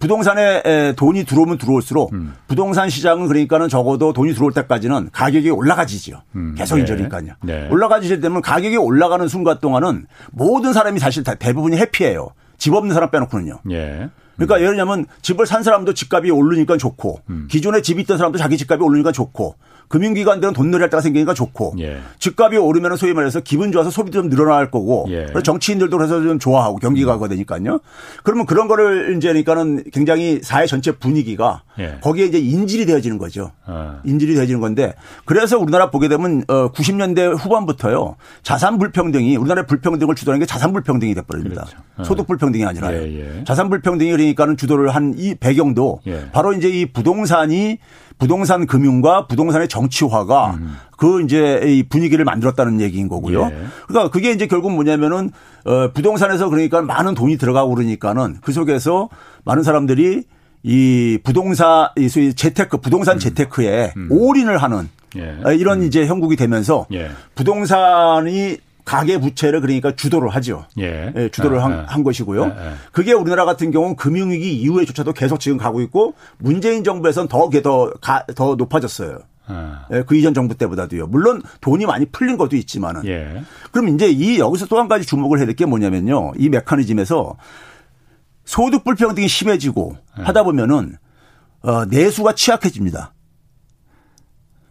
[0.00, 2.34] 부동산에 돈이 들어오면 들어올수록 음.
[2.46, 6.22] 부동산 시장은 그러니까는 적어도 돈이 들어올 때까지는 가격이 올라가지죠.
[6.36, 6.54] 음.
[6.56, 7.34] 계속 이저니까요.
[7.42, 7.62] 네.
[7.62, 7.68] 네.
[7.68, 12.28] 올라가지게 되면 가격이 올라가는 순간 동안은 모든 사람이 사실 대부분이 해피해요.
[12.56, 13.60] 집 없는 사람 빼놓고는요.
[13.72, 14.08] 예.
[14.36, 17.48] 그러니까 예를 들면 집을 산 사람도 집값이 오르니까 좋고 음.
[17.50, 19.56] 기존에 집이 있던 사람도 자기 집값이 오르니까 좋고
[19.88, 21.98] 금융기관들은 돈놀이 할 때가 생기니까 좋고 예.
[22.18, 25.26] 집값이 오르면 소위 말해서 기분 좋아서 소비도 좀 늘어날 거고 예.
[25.44, 27.28] 정치인들도 그래서 좀 좋아하고 경기가 음.
[27.28, 27.80] 되니까요.
[28.22, 31.98] 그러면 그런 거를 이제 그러니까는 굉장히 사회 전체 분위기가 예.
[32.00, 33.50] 거기에 이제 인질이 되어지는 거죠.
[33.66, 34.00] 아.
[34.04, 40.40] 인질이 되어지는 건데 그래서 우리나라 보게 되면 90년대 어, 후반부터요 자산 불평등이 우리나라의 불평등을 주도하는
[40.40, 41.64] 게 자산 불평등이 돼버립니다.
[41.64, 41.78] 그렇죠.
[41.96, 42.04] 아.
[42.04, 43.02] 소득 불평등이 아니라 예,
[43.38, 43.44] 예.
[43.44, 46.30] 자산 불평등이 그러니까는 주도를 한 이 배경도 예.
[46.32, 47.78] 바로 이제 이 부동산이
[48.18, 50.76] 부동산 금융과 부동산의 정치화가 음.
[50.96, 53.44] 그 이제 이 분위기를 만들었다는 얘기인 거고요.
[53.44, 53.66] 예.
[53.86, 55.30] 그러니까 그게 이제 결국 뭐냐면은
[55.64, 59.08] 어 부동산에서 그러니까 많은 돈이 들어가고 그러니까는 그 속에서
[59.44, 60.24] 많은 사람들이
[60.64, 63.18] 이 부동산 이 소위 재테크 부동산 음.
[63.20, 64.08] 재테크에 음.
[64.10, 65.54] 올인을 하는 예.
[65.54, 65.86] 이런 음.
[65.86, 67.10] 이제 형국이 되면서 예.
[67.36, 70.64] 부동산이 가계 부채를 그러니까 주도를 하죠.
[70.80, 71.12] 예.
[71.14, 71.84] 예 주도를 아, 한, 아.
[71.86, 72.44] 한, 것이고요.
[72.44, 77.50] 아, 아, 그게 우리나라 같은 경우는 금융위기 이후에조차도 계속 지금 가고 있고 문재인 정부에서는 더,
[77.62, 77.92] 더,
[78.34, 79.18] 더 높아졌어요.
[79.48, 79.86] 아.
[79.92, 81.06] 예, 그 이전 정부 때보다도요.
[81.08, 83.04] 물론 돈이 많이 풀린 것도 있지만은.
[83.06, 83.42] 예.
[83.72, 86.34] 그럼 이제 이 여기서 또 한 가지 주목을 해야 될 게 뭐냐면요.
[86.36, 87.36] 이 메커니즘에서
[88.44, 90.22] 소득 불평등이 심해지고 예.
[90.22, 90.96] 하다 보면은
[91.62, 93.12] 어, 내수가 취약해집니다.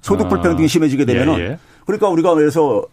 [0.01, 1.59] 소득 불평등이 심해지게 되면은 예, 예.
[1.87, 2.85] 그러니까 우리가 그래서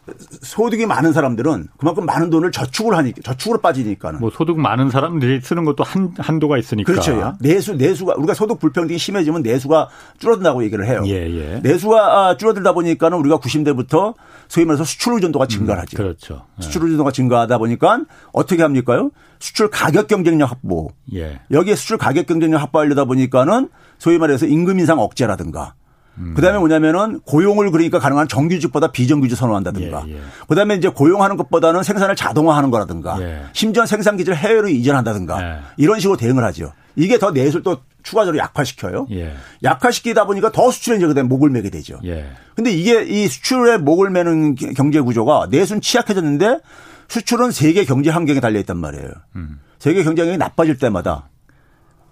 [0.43, 4.21] 소득이 많은 사람들은 그만큼 많은 돈을 저축을 하니까 저축으로 빠지니까는.
[4.21, 6.93] 뭐 소득 많은 사람들이 쓰는 것도 한 한도가 있으니까.
[6.93, 7.35] 그렇죠.
[7.41, 11.03] 내수 내수가 우리가 소득 불평등이 심해지면 내수가 줄어든다고 얘기를 해요.
[11.07, 11.61] 예, 예.
[11.65, 14.15] 내수가 아, 줄어들다 보니까는 우리가 90대부터
[14.47, 15.97] 소위 말해서 수출 의존도가 증가하죠.
[15.97, 16.47] 음, 그렇죠.
[16.59, 16.63] 예.
[16.63, 18.03] 수출 의존도가 증가하다 보니까
[18.33, 19.11] 어떻게 합니까요?
[19.41, 20.91] 수출 가격 경쟁력 확보.
[21.13, 21.41] 예.
[21.51, 25.75] 여기에 수출 가격 경쟁력 확보하려다 보니까는 소위 말해서 임금 인상 억제라든가
[26.19, 26.35] 음.
[26.35, 30.05] 그다음에 뭐냐면은 고용을 그러니까 가능한 정규직보다 비정규직 선호한다든가.
[30.09, 30.21] 예, 예.
[30.49, 33.21] 그다음에 이제 고용하는 것보다는 생산을 자동화하는 거라든가.
[33.21, 33.43] 예.
[33.53, 35.43] 심지어 생산 기지를 해외로 이전한다든가.
[35.43, 35.61] 예.
[35.77, 36.73] 이런 식으로 대응을 하죠.
[36.97, 39.09] 이게 더 내수를 또 추가적으로 약화시켜요.
[39.13, 39.35] 예.
[39.63, 41.99] 약화시키다 보니까 더 수출에 이제 그다음에 목을 매게 되죠.
[42.05, 42.27] 예.
[42.55, 46.61] 근데 이게 이 수출에 목을 매는 경제 구조가 내수는 취약해졌는데
[47.09, 49.09] 수출은 세계 경제 환경에 달려 있단 말이에요.
[49.37, 49.61] 음.
[49.79, 51.29] 세계 경제 환경이 나빠질 때마다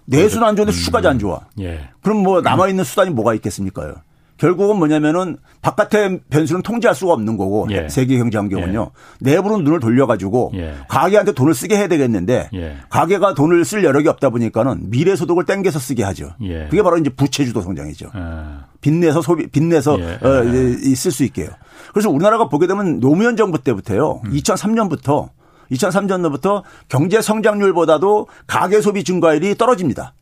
[0.05, 0.73] 내수는 안 좋은데 음.
[0.73, 1.41] 수까지 안 좋아.
[1.59, 1.89] 예.
[2.01, 3.95] 그럼 뭐 남아 있는 수단이 뭐가 있겠습니까요?
[4.37, 7.87] 결국은 뭐냐면은 바깥의 변수는 통제할 수가 없는 거고 예.
[7.87, 8.91] 세계 경제 환경은요.
[8.91, 9.31] 예.
[9.31, 10.75] 내부로 눈을 돌려가지고 예.
[10.89, 12.77] 가게한테 돈을 쓰게 해야 되겠는데 예.
[12.89, 16.31] 가게가 돈을 쓸 여력이 없다 보니까는 미래 소득을 땡겨서 쓰게 하죠.
[16.41, 16.67] 예.
[16.69, 18.09] 그게 바로 이제 부채주도 성장이죠.
[18.13, 18.65] 아.
[18.81, 20.19] 빚내서 소비 빚내서 예.
[20.21, 21.49] 어, 쓸 수 있게요.
[21.93, 24.21] 그래서 우리나라가 보게 되면 노무현 정부 때부터요.
[24.25, 24.31] 음.
[24.31, 25.29] 2003년부터
[25.71, 30.13] 2003년부터 경제 성장률보다도 가계 소비 증가율이 떨어집니다.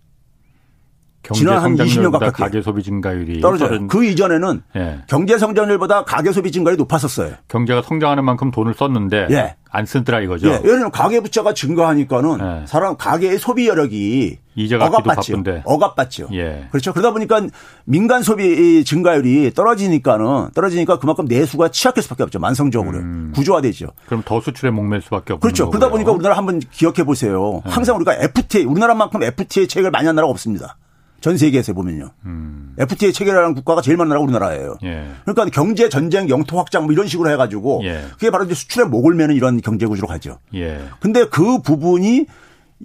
[1.34, 3.88] 지난 한 20년 가깝게 가계 소비 증가율이 떨어져요.
[3.88, 5.00] 그 이전에는 예.
[5.08, 7.34] 경제 성장률보다 가계 소비 증가율이 높았었어요.
[7.48, 9.56] 경제가 성장하는 만큼 돈을 썼는데 예.
[9.70, 10.48] 안 쓰더라 이거죠.
[10.48, 10.54] 예.
[10.54, 12.66] 예를 들면 가계 부채가 증가하니까는 예.
[12.68, 14.38] 사람 가계의 소비 여력이
[14.80, 15.44] 억압받죠.
[15.64, 16.28] 억압받죠.
[16.34, 16.68] 예.
[16.72, 16.92] 그렇죠.
[16.92, 17.42] 그러다 보니까
[17.86, 22.40] 민간 소비 증가율이 떨어지니까는 떨어지니까 그만큼 내수가 취약할 수밖에 없죠.
[22.40, 23.32] 만성적으로 음.
[23.34, 23.88] 구조화되죠.
[24.08, 25.66] 그럼 더 수출에 목맬 수밖에 없는 그렇죠.
[25.66, 25.80] 거고요.
[25.80, 27.62] 그러다 보니까 우리나라 한번 기억해 보세요.
[27.66, 27.70] 예.
[27.70, 30.78] 항상 우리가 FTA 우리나라만큼 FTA 체계를 많이 한 나라가 없습니다.
[31.22, 32.10] 전 세계에서 보면요.
[32.26, 32.76] 음.
[32.78, 34.76] FTA 체결하는 국가가 제일 많은 나라가 우리나라예요.
[34.84, 35.06] 예.
[35.24, 38.02] 그러니까 경제 전쟁, 영토 확장 뭐 이런 식으로 해가지고 예.
[38.14, 40.40] 그게 바로 이제 수출에 목을 매는 이런 경제 구조로 가죠.
[40.56, 40.82] 예.
[41.00, 42.26] 근데 그 부분이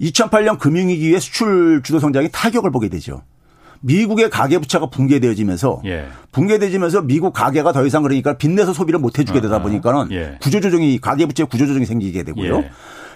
[0.01, 3.22] 2008년 금융위기 에 수출 주도 성장이 타격을 보게 되죠.
[3.81, 6.07] 미국의 가계 부채가 붕괴되어지면서 예.
[6.33, 10.38] 붕괴되지면서 미국 가계가 더 이상 그러니까 빚내서 소비를 못 해주게 되다 보니까는 예.
[10.42, 12.57] 구조조정이 가계 부채 구조조정이 생기게 되고요.
[12.59, 12.70] 예.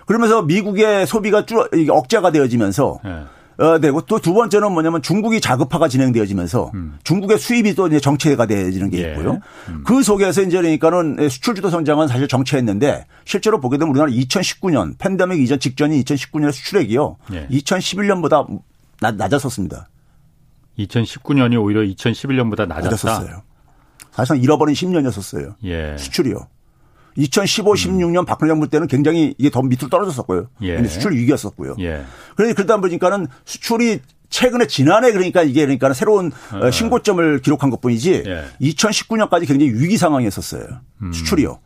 [0.06, 3.08] 그러면서 미국의 소비가 쭉 억제가 되어지면서 예.
[3.10, 3.39] 어,
[3.80, 6.98] 되고 또 두 번째는 뭐냐면 중국이 자급화가 진행되어지면서 음.
[7.04, 9.10] 중국의 수입이 또 이제 정체가 되어지는 게 예.
[9.10, 9.34] 있고요.
[9.34, 9.72] 예.
[9.72, 9.84] 음.
[9.84, 15.40] 그 속에서 이제 그러니까는 수출 주도 성장은 사실 정체했는데 실제로 보게 되면 우리나라 2019년 팬데믹
[15.40, 17.16] 이전 직전인 2019년 수출액이요.
[17.32, 17.46] 예.
[17.48, 18.46] 2011년보다
[19.00, 19.88] 낮, 낮았었습니다.
[20.78, 22.84] 2019년이 오히려 2011년보다 낮았다.
[22.84, 23.42] 낮았었어요.
[24.12, 25.54] 사실상 잃어버린 10년이었었어요.
[25.64, 25.96] 예.
[25.98, 26.46] 수출이요.
[27.20, 30.48] 2015, 16년 박근혜 정부 때는 굉장히 이게 더 밑으로 떨어졌었고요.
[30.62, 30.82] 예.
[30.84, 31.76] 수출 위기였었고요.
[31.80, 32.04] 예.
[32.34, 36.70] 그런데 그러다 보니까는 수출이 최근에 지난해 그러니까 이게 그러니까 새로운 어.
[36.70, 38.44] 신고점을 기록한 것 뿐이지 예.
[38.60, 40.80] 2019년까지 굉장히 위기 상황이었었어요.
[41.02, 41.12] 음.
[41.12, 41.58] 수출이요.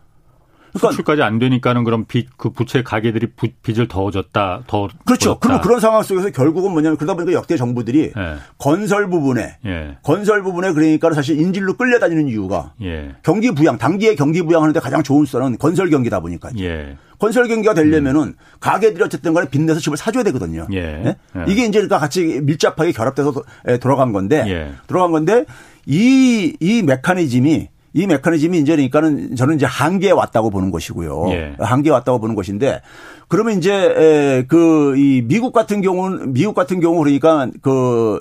[0.75, 4.89] 그러니까 수출까지 안 되니까는 그럼 빚, 그 부채 가게들이 부, 빚을 더 졌다, 더.
[5.07, 5.39] 그렇죠.
[5.39, 8.37] 그럼 그런 상황 속에서 결국은 뭐냐면 그러다 보니까 역대 정부들이 예.
[8.59, 9.97] 건설 부분에, 예.
[10.03, 13.15] 건설 부분에 그러니까 사실 인질로 끌려다니는 이유가 예.
[13.23, 16.51] 경기 부양, 단기에 경기 부양하는데 가장 좋은 수단은 건설 경기다 보니까.
[16.59, 16.97] 예.
[17.21, 18.35] 건설 경기가 되려면은 음.
[18.59, 20.67] 가게들이 어쨌든 간에 빚내서 집을 사줘야 되거든요.
[20.73, 20.81] 예.
[20.81, 21.17] 네?
[21.47, 23.33] 이게 이제 그러니까 같이 밀접하게 결합돼서
[23.81, 25.45] 돌아간 건데, 돌아간 건데
[25.87, 31.31] 이, 이 메커니즘이 이 메커니즘이 이제 그러니까는 저는 이제 한계에 왔다고 보는 것이고요.
[31.31, 31.57] 예.
[31.59, 32.83] 한계에 왔다고 보는 것인데
[33.29, 38.21] 그러면 이제 그 이 미국 같은 경우는 미국 같은 경우 그러니까 그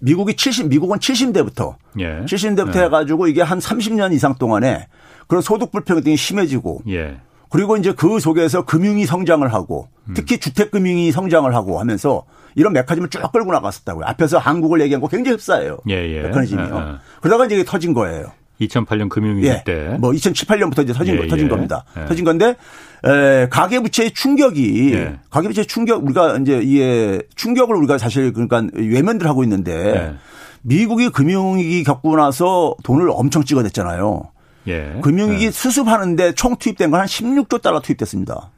[0.00, 2.20] 미국이 70 미국은 70대부터 예.
[2.24, 2.82] 70대부터 예.
[2.84, 4.88] 해가지고 이게 한 30년 이상 동안에
[5.26, 7.16] 그런 소득 불평등이 심해지고 예.
[7.48, 10.14] 그리고 이제 그 속에서 금융이 성장을 하고 음.
[10.14, 12.24] 특히 주택 금융이 성장을 하고 하면서
[12.56, 14.04] 이런 메커니즘을 쭉 끌고 나갔었다고요.
[14.06, 15.78] 앞에서 한국을 얘기한 거 굉장히 흡사해요.
[15.88, 16.22] 예, 예.
[16.22, 16.74] 메커니즘이요.
[16.74, 16.94] 예, 예.
[17.20, 18.26] 그러다가 이제 터진 거예요.
[18.60, 19.62] 2008년 금융위기 예.
[19.64, 19.96] 때.
[20.00, 21.48] 뭐 2007, 8년부터 이제 터진, 예, 터진 예.
[21.48, 21.84] 겁니다.
[21.98, 22.06] 예.
[22.06, 22.56] 터진 건데,
[23.04, 25.18] 에, 가계부채의 충격이, 예.
[25.30, 30.14] 가계부채 충격, 우리가 이제 이에 충격을 우리가 사실 그러니까 외면들 하고 있는데, 예.
[30.62, 34.30] 미국이 금융위기 겪고 나서 돈을 엄청 찍어냈잖아요.
[34.68, 34.98] 예.
[35.02, 38.50] 금융위기 수습하는데 총 투입된 건 한 16조 달러 투입됐습니다.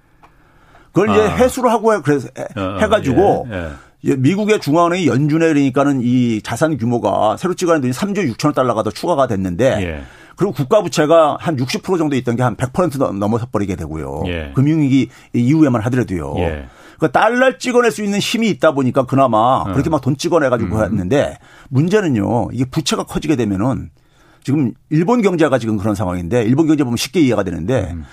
[0.93, 1.37] 그걸 이제 아.
[1.37, 3.49] 회수를 하고 그래서 어, 해가지고
[4.15, 9.27] 미국의 중앙은행이 연준에 그러니까는 이 자산 규모가 새로 찍어낸 돈이 3조 6천억 달러가 더 추가가
[9.27, 10.03] 됐는데 예.
[10.37, 14.23] 그리고 국가 부채가 한 60% 정도 있던 게 한 100% 넘어서 버리게 되고요.
[14.27, 14.53] 예.
[14.55, 16.35] 금융위기 이후에만 하더라도요.
[16.39, 16.67] 예.
[16.99, 19.73] 그러니까 달러 찍어낼 수 있는 힘이 있다 보니까 그나마 음.
[19.73, 20.85] 그렇게 막 돈 찍어내가지고 음.
[20.85, 21.39] 했는데
[21.71, 22.51] 문제는요.
[22.53, 23.91] 이게 부채가 커지게 되면은
[24.45, 28.05] 지금 일본 경제가 지금 그런 상황인데 일본 경제 보면 쉽게 이해가 되는데 음.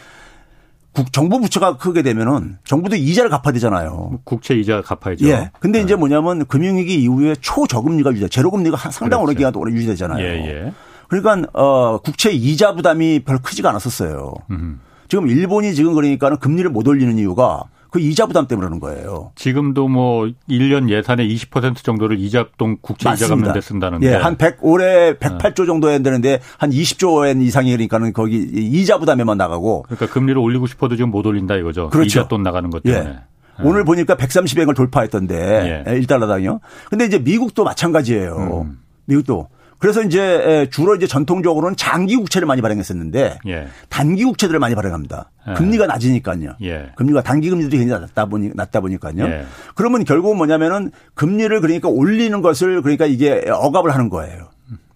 [0.93, 4.19] 국, 정부 부채가 크게 되면은 정부도 이자를 갚아야 되잖아요.
[4.23, 5.27] 국채 이자 갚아야죠.
[5.27, 5.51] 예.
[5.60, 5.86] 근데 네.
[5.86, 10.23] 이제 뭐냐면 금융위기 이후에 초저금리가 유지, 제로금리가 상당히 오랜 기간 동안 유지되잖아요.
[10.23, 10.73] 예, 예.
[11.08, 14.34] 그러니까 어 국채 이자 부담이 별로 크지가 않았었어요.
[14.51, 14.79] 음.
[15.08, 19.34] 지금 일본이 지금 그러니까는 금리를 못 올리는 이유가 그 이자 부담 때문에 그러는 거예요.
[19.36, 24.08] 지금도 뭐 1년 예산의 20% 정도를 이자동 국채 이자 갚는 데 쓴다는데.
[24.08, 28.97] 예, 한 100, 올해 108조 정도 해야 되는데 한 20조 엔 이상이 그러니까는 거기 이자
[28.97, 29.84] 부담에만 나가고.
[29.84, 31.89] 그러니까 금리를 올리고 싶어도 지금 못 올린다 이거죠.
[31.89, 32.08] 그렇죠.
[32.21, 33.10] 이자 돈 나가는 것 때문에.
[33.12, 33.63] 예.
[33.63, 35.99] 오늘 보니까 130엔을 돌파했던데 예.
[36.01, 36.62] 1달러당요.
[36.89, 38.63] 근데 이제 미국도 마찬가지예요.
[38.65, 38.79] 음.
[39.06, 39.49] 미국도
[39.83, 43.67] 그래서 이제 주로 이제 전통적으로는 장기 국채를 많이 발행했었는데 예.
[43.89, 45.29] 단기 국채들을 많이 발행합니다.
[45.49, 45.53] 예.
[45.55, 46.53] 금리가 낮으니까요.
[46.61, 46.93] 예.
[46.95, 49.25] 금리가 단기 금리들이 굉장히 낮다 보니 낮다 보니까요.
[49.25, 49.45] 예.
[49.75, 54.51] 그러면 결국은 뭐냐면은 금리를 그러니까 올리는 것을 그러니까 이게 억압을 하는 거예요.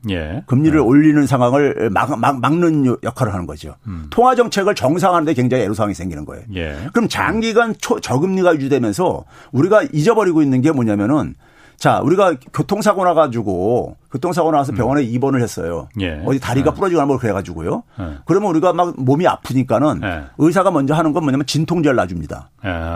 [0.09, 0.43] 예.
[0.45, 0.81] 금리를 예.
[0.81, 3.75] 올리는 상황을 막, 막, 막는 역할을 하는 거죠.
[3.87, 4.07] 음.
[4.09, 6.45] 통화 정책을 정상화하는데 굉장히 애로사항이 생기는 거예요.
[6.55, 6.77] 예.
[6.93, 11.35] 그럼 장기간 초, 저금리가 유지되면서 우리가 잊어버리고 있는 게 뭐냐면은
[11.77, 14.77] 자, 우리가 교통사고 나가지고 교통사고 나와서 음.
[14.77, 15.05] 병원에 음.
[15.05, 15.87] 입원을 했어요.
[16.01, 16.21] 예.
[16.25, 16.75] 어디 다리가 예.
[16.75, 17.83] 부러지거나 뭐 그래가지고요.
[17.99, 18.03] 예.
[18.25, 20.23] 그러면 우리가 막 몸이 아프니까는 예.
[20.39, 22.49] 의사가 먼저 하는 건 뭐냐면 진통제를 놔줍니다.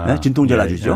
[0.08, 0.20] 네?
[0.20, 0.68] 진통제를 예.
[0.68, 0.96] 놔주죠.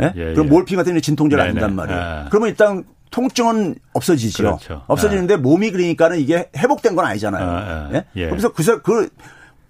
[0.00, 0.12] 네?
[0.32, 2.26] 그럼 몰핀 같은 경우 진통제를 네, 놔준단 말이에요.
[2.30, 4.42] 그러면 일단 통증은 없어지죠.
[4.42, 4.82] 그렇죠.
[4.86, 7.90] 없어지는데 몸이 그러니까는 이게 회복된 건 아니잖아요.
[8.16, 8.28] 예?
[8.28, 9.08] 그래서 그, 그,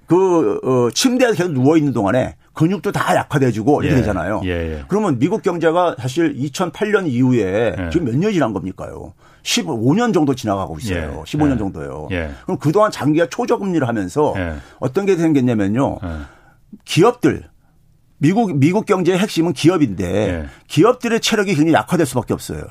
[0.07, 4.01] 그, 어, 침대에 계속 누워 있는 동안에 근육도 다 약화돼지고 이렇게 예.
[4.01, 4.41] 되잖아요.
[4.45, 4.85] 예, 예.
[4.89, 7.91] 그러면 미국 경제가 사실 2008년 이후에 예.
[7.93, 9.13] 지금 몇 년이 지난 겁니까요?
[9.43, 11.23] 15년 정도 지나가고 있어요.
[11.27, 11.59] 15년 예.
[11.59, 12.09] 정도요.
[12.13, 12.31] 예.
[12.45, 14.35] 그럼 그동안 장기가 초저금리를 하면서
[14.81, 15.99] 어떤 게 생겼냐면요.
[16.87, 17.45] 기업들
[18.19, 22.63] 미국 미국 경제의 핵심은 기업인데 기업들의 체력이 굉장히 약화될 수밖에 없어요.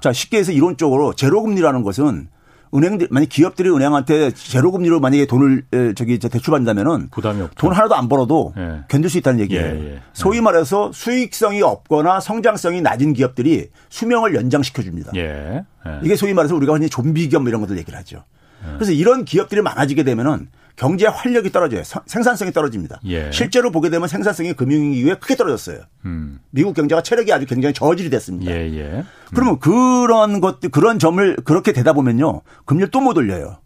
[0.00, 2.28] 자 쉽게 해서 이론적으로 제로금리라는 것은
[2.74, 7.54] 은행들 만약 기업들이 은행한테 제로 금리로 만약에 돈을 저기 대출받는다면은 부담이 없다.
[7.58, 8.80] 돈 하나도 안 벌어도 예.
[8.88, 9.64] 견딜 수 있다는 얘기예요.
[9.64, 10.02] 예, 예.
[10.14, 15.12] 소위 말해서 수익성이 없거나 성장성이 낮은 기업들이 수명을 연장시켜 줍니다.
[15.16, 15.64] 예.
[15.86, 16.00] 예.
[16.02, 18.24] 이게 소위 말해서 우리가 흔히 좀비 기업 뭐 이런 것들 얘기를 하죠.
[18.62, 18.72] 예.
[18.74, 21.82] 그래서 이런 기업들이 많아지게 되면은 경제 활력이 떨어져요.
[22.06, 23.00] 생산성이 떨어집니다.
[23.04, 23.30] 예.
[23.30, 25.80] 실제로 보게 되면 생산성이 금융위기 이후에 크게 떨어졌어요.
[26.06, 26.40] 음.
[26.50, 28.50] 미국 경제가 체력이 아주 굉장히 저질이 됐습니다.
[28.50, 28.82] 예, 예.
[28.84, 29.04] 음.
[29.34, 32.40] 그러면 그런 것들 그런 점을 그렇게 되다 보면요.
[32.64, 33.58] 금리를 또 못 올려요.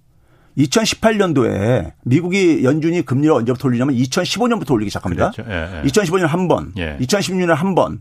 [0.59, 5.31] 2018년도에 미국이 연준이 금리를 언제부터 올리냐면 2015년부터 올리기 시작합니다.
[5.33, 5.51] 그렇죠.
[5.51, 8.01] 예, 2015년 한 번, 2016년에 한 번,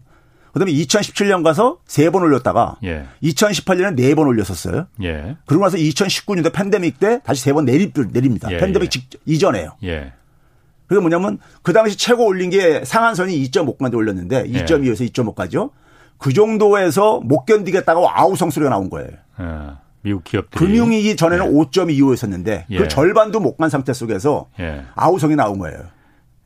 [0.55, 3.03] 그다음에 2017년 가서 세 번 올렸다가 예.
[3.21, 4.87] 2018년에 네 번 올렸었어요.
[5.03, 5.35] 예.
[5.45, 8.49] 그러고 나서 2019년도 팬데믹 때 다시 세 번 내리, 내립니다.
[8.51, 8.57] 예.
[8.57, 8.89] 팬데믹 예.
[8.89, 9.71] 직, 이전에요.
[9.83, 10.13] 예.
[10.87, 15.07] 그게 뭐냐면 그 당시 최고 올린 게 상한선이 2.5까지 올렸는데 2.2에서 예.
[15.07, 15.71] 2.5까지요.
[16.17, 19.09] 그 정도에서 못 견디겠다고 아우성 소리가 나온 거예요.
[19.41, 19.45] 예.
[20.03, 21.49] 미국 기업들이 금융위기 전에는 예.
[21.49, 22.87] 5.25였었는데 그 예.
[22.87, 24.83] 절반도 못 간 상태 속에서 예.
[24.95, 25.79] 아우성이 나온 거예요.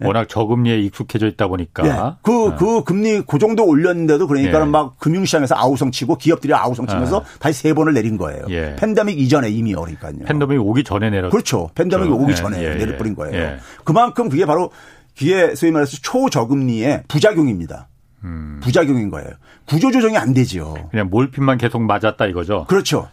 [0.02, 0.08] 예.
[0.08, 1.86] 워낙 저금리에 익숙해져 있다 보니까.
[1.86, 2.18] 예.
[2.22, 2.56] 그, 예.
[2.58, 7.74] 그 금리 그 정도 올렸는데도 그러니까 는막 금융시장에서 아우성 치고 기업들이 아우성 치면서 다시 세
[7.74, 8.46] 번을 내린 거예요.
[8.50, 8.76] 예.
[8.78, 10.26] 팬데믹 이전에 이미 그러니까요.
[10.26, 11.70] 팬데믹 오기 전에 내렸 그렇죠.
[11.76, 13.58] 팬데믹 오기 전에 내려버린 거예요.
[13.84, 14.72] 그만큼 그게 바로
[15.18, 17.90] 그게 소위 말해서 초저금리의 부작용입니다.
[18.24, 18.60] 음.
[18.62, 19.30] 부작용인 거예요.
[19.66, 20.76] 구조조정이 안 되죠.
[20.92, 22.66] 그냥 몰핀만 계속 맞았다 이거죠.
[22.68, 23.10] 그렇죠.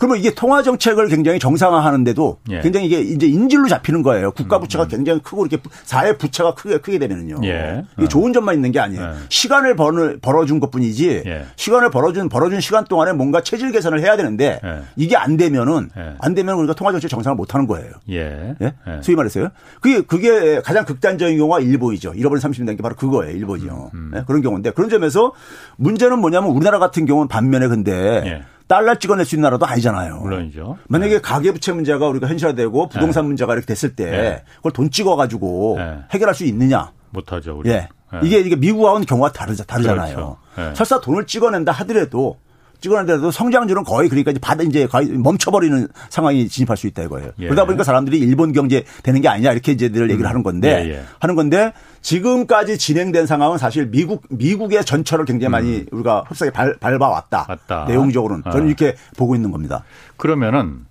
[0.00, 2.60] 그러면 이게 통화 정책을 굉장히 정상화하는데도 예.
[2.60, 4.30] 굉장히 이게 이제 인질로 잡히는 거예요.
[4.30, 4.88] 국가 음, 부채가 음.
[4.88, 7.46] 굉장히 크고 이렇게 사회 부채가 크게 크게 되면은요.
[7.46, 7.84] 예.
[7.98, 9.02] 이게 좋은 점만 있는 게 아니에요.
[9.02, 9.10] 예.
[9.28, 11.44] 시간을 벌어 벌어준 것뿐이지 예.
[11.56, 14.80] 시간을 벌어준 벌어준 시간 동안에 뭔가 체질 개선을 해야 되는데 예.
[14.96, 16.14] 이게 안 되면은 예.
[16.18, 17.90] 안 되면 우리가 통화 정책 정상을 못 하는 거예요.
[18.08, 18.54] 예.
[18.62, 18.72] 예.
[19.02, 19.48] 소위 말해서요.
[19.82, 22.14] 그게 그게 가장 극단적인 경우가 일본이죠.
[22.14, 23.36] 잃어버린 30년 게 바로 그거예요.
[23.36, 23.90] 일본이요.
[23.92, 24.24] 음, 음.
[24.26, 25.32] 그런 경우인데 그런 점에서
[25.76, 30.18] 문제는 뭐냐면 우리나라 같은 경우는 반면에 근데 달러 찍어낼 수 있는 나라도 아니잖아요.
[30.20, 30.78] 물론이죠.
[30.86, 31.20] 만약에 네.
[31.20, 33.26] 가계부채 문제가 우리가 현실화되고 부동산 네.
[33.26, 34.44] 문제가 이렇게 됐을 때 네.
[34.58, 35.98] 그걸 돈 찍어가지고 네.
[36.12, 36.92] 해결할 수 있느냐?
[37.10, 37.58] 못하죠.
[37.58, 37.68] 우리.
[37.68, 37.88] 예.
[38.12, 38.20] 네.
[38.22, 40.14] 이게 이게 미국하고는 경우가 다르, 다르잖아요.
[40.14, 40.36] 그렇죠.
[40.56, 40.72] 네.
[40.76, 42.38] 설사 돈을 찍어낸다 하더라도
[42.80, 47.32] 찍어낸다도 성장률은 거의 그러니까 이제 받아 이제 거의 멈춰버리는 상황이 진입할 수 있다 이거예요.
[47.38, 47.44] 예.
[47.44, 50.28] 그러다 보니까 사람들이 일본 경제 되는 게 아니냐 이렇게 이제 늘 얘기를 음.
[50.28, 51.02] 하는 건데 예, 예.
[51.18, 55.52] 하는 건데 지금까지 진행된 상황은 사실 미국 미국의 전철을 굉장히 음.
[55.52, 57.46] 많이 우리가 흡사하게 발, 밟아왔다.
[57.48, 57.84] 맞다.
[57.86, 58.66] 내용적으로는 저는 어.
[58.66, 59.84] 이렇게 보고 있는 겁니다.
[60.16, 60.86] 그러면은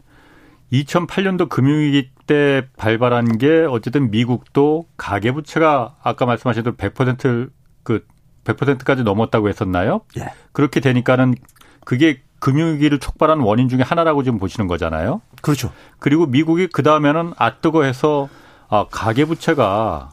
[0.71, 8.05] 2008년도 금융위기 때 발발한 게 어쨌든 미국도 가계부채가 아까 말씀하신 대로 100%그
[8.43, 10.01] 100%까지 넘었다고 했었나요?
[10.17, 10.31] 예.
[10.51, 11.35] 그렇게 되니까는
[11.85, 15.21] 그게 금융위기를 촉발한 원인 중에 하나라고 지금 보시는 거잖아요.
[15.41, 15.71] 그렇죠.
[15.99, 18.29] 그리고 미국이 그 다음에는 아뜨거 해서
[18.69, 20.11] 아 가계부채가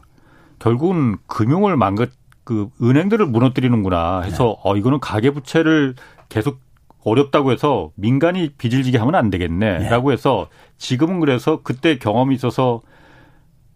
[0.58, 2.10] 결국은 금융을 망긋
[2.44, 4.54] 그 은행들을 무너뜨리는구나 해서 네.
[4.62, 5.94] 어 이거는 가계부채를
[6.28, 6.60] 계속
[7.04, 10.12] 어렵다고 해서 민간이 빚을 지게 하면 안 되겠네라고 네.
[10.14, 10.48] 해서
[10.78, 12.82] 지금은 그래서 그때 경험이 있어서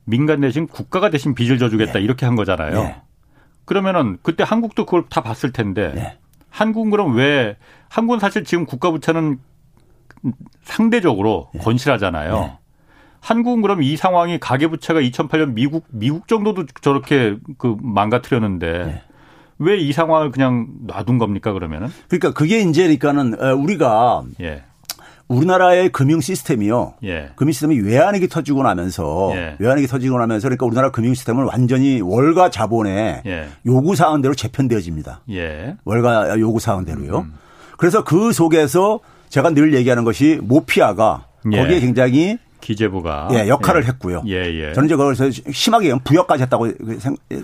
[0.05, 2.01] 민간 대신 국가가 대신 빚을 져주겠다 네.
[2.01, 2.83] 이렇게 한 거잖아요.
[2.83, 3.03] 네.
[3.65, 6.19] 그러면은 그때 한국도 그걸 다 봤을 텐데 네.
[6.51, 7.57] 한국은 그럼 왜
[7.91, 9.39] 한국은 사실 지금 국가 부채는
[10.63, 11.59] 상대적으로 예.
[11.59, 12.35] 건실하잖아요.
[12.37, 12.59] 예.
[13.21, 19.03] 한국은 그럼 이 상황이 가계부채가 2008년 미국 미국 정도도 저렇게 그 망가뜨렸는데 예.
[19.59, 21.89] 왜이 상황을 그냥 놔둔 겁니까 그러면은?
[22.09, 24.63] 그러니까 그게 이제 그러니까는 어, 우리가 예.
[25.27, 26.95] 우리나라의 금융 시스템이요.
[27.05, 27.31] 예.
[27.35, 29.57] 금융 시스템이 외환위기 터지고 나면서 예.
[29.59, 33.49] 외환위기 터지고 나면서 그러니까 우리나라 금융 시스템은 완전히 월가 자본의 예.
[33.67, 35.23] 요구 사항대로 재편되어집니다.
[35.31, 35.77] 예.
[35.85, 37.19] 월가 요구 사항대로요.
[37.19, 37.35] 음.
[37.81, 41.57] 그래서 그 속에서 제가 늘 얘기하는 것이 모피아가 예.
[41.57, 43.87] 거기에 굉장히 기재부가 예, 역할을 예.
[43.87, 44.23] 했고요.
[44.27, 44.75] 예, 예.
[44.75, 46.69] 저는 이제 그래서 심하게 부역까지 했다고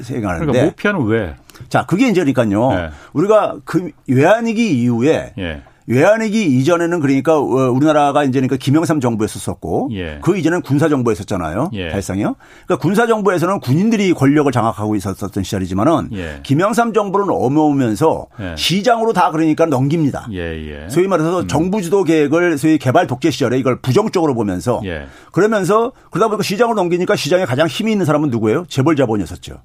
[0.03, 0.46] 생각하는데.
[0.46, 1.35] 그러니까 모피아는 왜?
[1.70, 2.70] 자, 그게 이제 그러니까요.
[2.75, 2.90] 예.
[3.14, 5.62] 우리가 그 외환위기 이후에 예.
[5.87, 10.18] 외환위기 이전에는 그러니까 어, 우리나라가 이제 그러니까 김영삼 정부였었고 예.
[10.20, 11.70] 그 이전에는 군사 정부였었잖아요.
[11.75, 11.90] 예.
[11.90, 12.35] 발상이요.
[12.66, 16.40] 그러니까 군사 정부에서는 군인들이 권력을 장악하고 있었던 시절이지만은 예.
[16.42, 18.55] 김영삼 정부는 넘어오면서 예.
[18.57, 20.29] 시장으로 다 그러니까 넘깁니다.
[20.33, 20.88] 예, 예.
[20.88, 21.49] 소위 말해서 음.
[21.49, 24.83] 정부 주도 계획을 소위 개발 독재 시절에 이걸 부정적으로 보면서
[25.31, 28.64] 그러면서 그러다 보니까 시장으로 넘기니까 시장에 가장 힘이 있는 사람은 누구예요?
[28.68, 29.61] 재벌 자본이었었죠.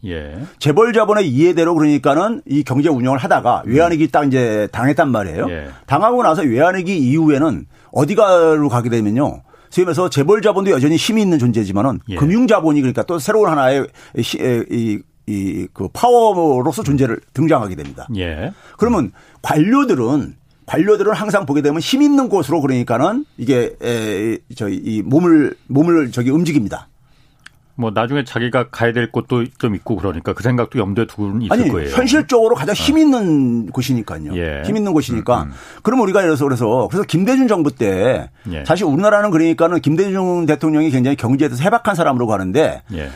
[0.60, 5.48] 재벌 자본의 이해대로 그러니까는 이 경제 운영을 하다가 외환위기 딱 이제 당했단 말이에요.
[5.88, 9.44] 당하 하고 나서 외환위기 이후에는 어디가로 가게 되면요.
[9.70, 12.16] 소위 말해서 재벌 자본도 여전히 힘이 있는 존재지만은 예.
[12.16, 18.08] 금융 자본이 그러니까 또 새로운 하나의 이, 이, 그 파워로서 존재를 등장하게 됩니다.
[18.18, 18.52] 예.
[18.78, 25.56] 그러면 관료들은 관료들은 항상 보게 되면 힘 있는 곳으로 그러니까는 이게 에, 저희 이 몸을
[25.68, 26.88] 몸을 저기 움직입니다.
[27.82, 31.68] 뭐 나중에 자기가 가야 될 곳도 좀 있고 그러니까 그 생각도 염두에 두고는 있을 아니,
[31.68, 31.90] 거예요.
[31.90, 33.00] 현실적으로 가장 힘 어.
[33.00, 33.72] 있는 어.
[33.74, 34.38] 곳이니까요.
[34.38, 34.62] 예.
[34.66, 35.44] 힘 있는 곳이니까.
[35.44, 35.54] 음, 음.
[35.82, 38.64] 그럼 우리가 그래서 그래서 그래서 김대중 정부 때 예.
[38.66, 43.10] 사실 우리나라는 그러니까는 김대중 대통령이 굉장히 경제에서 해박한 사람으로 가는데 예.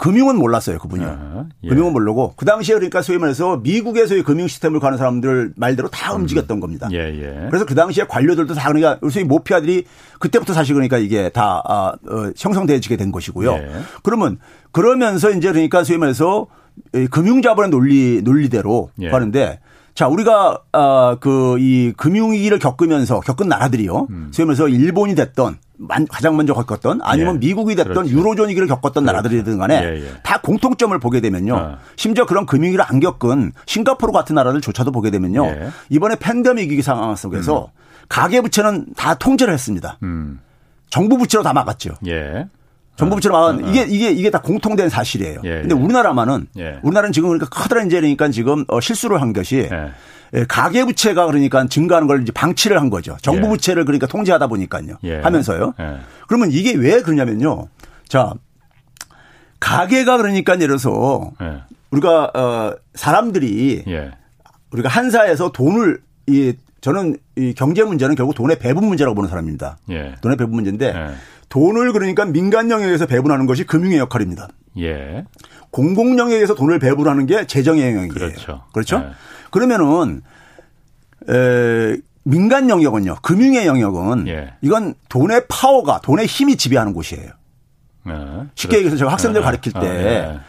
[0.00, 1.04] 금융은 몰랐어요, 그분이.
[1.04, 1.68] 아, 예.
[1.68, 6.22] 금융은 모르고 그 당시에 그러니까 소위 말해서 미국에서의 금융 시스템을 가는 사람들 말대로 다 음.
[6.22, 6.88] 움직였던 겁니다.
[6.90, 7.46] 예, 예.
[7.50, 9.84] 그래서 그 당시에 관료들도 다 그러니까 소위 모피아들이
[10.18, 13.52] 그때부터 사실 그러니까 이게 다 아, 어, 형성되어지게 된 것이고요.
[13.52, 13.70] 예.
[14.02, 14.38] 그러면
[14.72, 16.46] 그러면서 이제 그러니까 소위 말해서
[17.10, 19.10] 금융 자본의 논리 논리대로 예.
[19.10, 19.60] 가는데
[19.94, 24.06] 자, 우리가 아, 그 이 금융위기를 겪으면서 겪은 나라들이요.
[24.08, 24.30] 음.
[24.32, 25.58] 소위 말해서 일본이 됐던
[26.08, 27.46] 가장 먼저 겪었던 아니면 예.
[27.46, 28.10] 미국이 됐던 그렇죠.
[28.10, 29.06] 유로존 위기를 겪었던 그렇죠.
[29.06, 30.12] 나라들이든 간에 예, 예.
[30.22, 31.54] 다 공통점을 보게 되면요.
[31.54, 31.78] 어.
[31.96, 35.46] 심지어 그런 금융위기를 안 겪은 싱가포르 같은 나라들조차도 보게 되면요.
[35.46, 35.70] 예.
[35.88, 38.04] 이번에 팬데믹 위기 상황 속에서 음.
[38.08, 39.98] 가계부채는 다 통제를 했습니다.
[40.02, 40.40] 음.
[40.90, 41.94] 정부 부채로 다 막았죠.
[42.06, 42.46] 예.
[42.96, 43.70] 정부 부채로 막은 어, 어.
[43.70, 45.40] 이게 이게 이게 다 공통된 사실이에요.
[45.44, 46.48] 예, 근데 우리나라만은
[46.82, 49.92] 우리나라는 지금 그러니까 커다란 그러니까 지금 실수를 한 것이 예,
[50.48, 53.16] 가계 부채가 그러니까 증가하는 걸 이제 방치를 한 거죠.
[53.22, 53.50] 정부 예.
[53.50, 54.98] 부채를 그러니까 통제하다 보니까요.
[55.04, 55.20] 예.
[55.20, 55.74] 하면서요.
[55.80, 55.98] 예.
[56.28, 57.68] 그러면 이게 왜 그러냐면요.
[58.08, 58.32] 자,
[59.58, 61.62] 가계가 그러니까 예를 들어서 예.
[61.90, 64.12] 우리가 어 사람들이 예.
[64.70, 69.78] 우리가 한사에서 돈을 이 저는 이 경제 문제는 결국 돈의 배분 문제라고 보는 사람입니다.
[70.20, 70.94] 돈의 배분 문제인데
[71.50, 74.48] 돈을 그러니까 민간 영역에서 배분하는 것이 금융의 역할입니다.
[74.78, 75.24] 예.
[75.70, 78.12] 공공 영역에서 돈을 배분하는 게 재정의 영역이에요.
[78.12, 78.62] 그렇죠.
[78.72, 78.98] 그렇죠?
[79.00, 79.10] 네.
[79.50, 80.22] 그러면은
[81.28, 83.16] 에 민간 영역은요.
[83.22, 84.54] 금융의 영역은 예.
[84.62, 87.30] 이건 돈의 파워가 돈의 힘이 지배하는 곳이에요.
[88.06, 88.12] 네.
[88.54, 88.76] 쉽게 그렇죠.
[88.78, 89.44] 얘기해서 제가 학생들 네.
[89.44, 90.40] 가르칠 때 아, 네.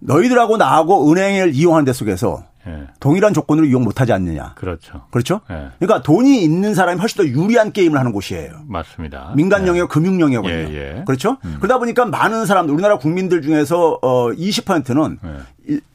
[0.00, 2.86] 너희들하고 나하고 은행을 이용하는 데 속에서 예.
[3.00, 4.54] 동일한 조건으로 이용 못하지 않느냐.
[4.56, 5.06] 그렇죠.
[5.10, 5.40] 그렇죠.
[5.50, 5.68] 예.
[5.78, 8.62] 그러니까 돈이 있는 사람이 훨씬 더 유리한 게임을 하는 곳이에요.
[8.66, 9.32] 맞습니다.
[9.36, 9.68] 민간 예.
[9.68, 10.52] 영역, 금융 영역은요.
[10.54, 11.04] 예, 예.
[11.06, 11.38] 그렇죠.
[11.44, 11.56] 음.
[11.58, 15.28] 그러다 보니까 많은 사람들, 우리나라 국민들 중에서 어 20%는 예.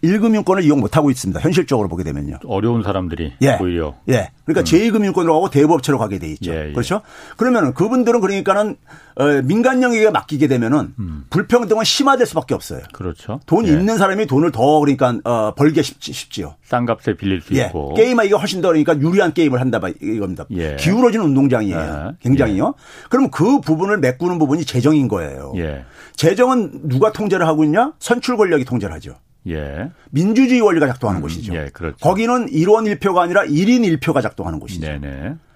[0.03, 1.39] 1금융권을 이용 못하고 있습니다.
[1.39, 2.39] 현실적으로 보게 되면요.
[2.45, 3.57] 어려운 사람들이 예.
[3.61, 3.95] 오히려.
[4.09, 4.31] 예.
[4.45, 4.63] 그러니까 음.
[4.63, 6.51] 제2금융권으로 가고 대부업체로 가게 돼 있죠.
[6.51, 7.01] 그렇죠.
[7.37, 8.75] 그러면 그분들은 그러니까는
[9.15, 11.25] 어, 민간 영역에 맡기게 되면은 음.
[11.29, 12.81] 불평등은 심화될 수밖에 없어요.
[12.91, 13.39] 그렇죠.
[13.45, 16.55] 돈 있는 사람이 돈을 더 그러니까 어, 벌게 쉽, 쉽지요.
[16.63, 17.65] 싼 값에 빌릴 수 예.
[17.67, 17.93] 있고.
[17.93, 20.45] 게임하기가 훨씬 더 그러니까 유리한 게임을 한다 봐 이겁니다.
[20.51, 20.75] 예.
[20.77, 21.77] 기울어진 운동장이에요.
[22.11, 22.17] 예.
[22.21, 22.75] 굉장히요.
[22.77, 23.07] 예.
[23.09, 25.53] 그럼 그 부분을 메꾸는 부분이 재정인 거예요.
[25.57, 25.85] 예.
[26.15, 27.93] 재정은 누가 통제를 하고 있냐?
[27.99, 29.15] 선출 권력이 통제를 하죠.
[29.47, 29.89] 예.
[30.11, 31.53] 민주주의 원리가 작동하는 음, 곳이죠.
[31.55, 31.97] 예, 그렇죠.
[31.99, 34.85] 거기는 1원 1표가 아니라 1인 1표가 작동하는 곳이죠.
[34.85, 35.07] 네네.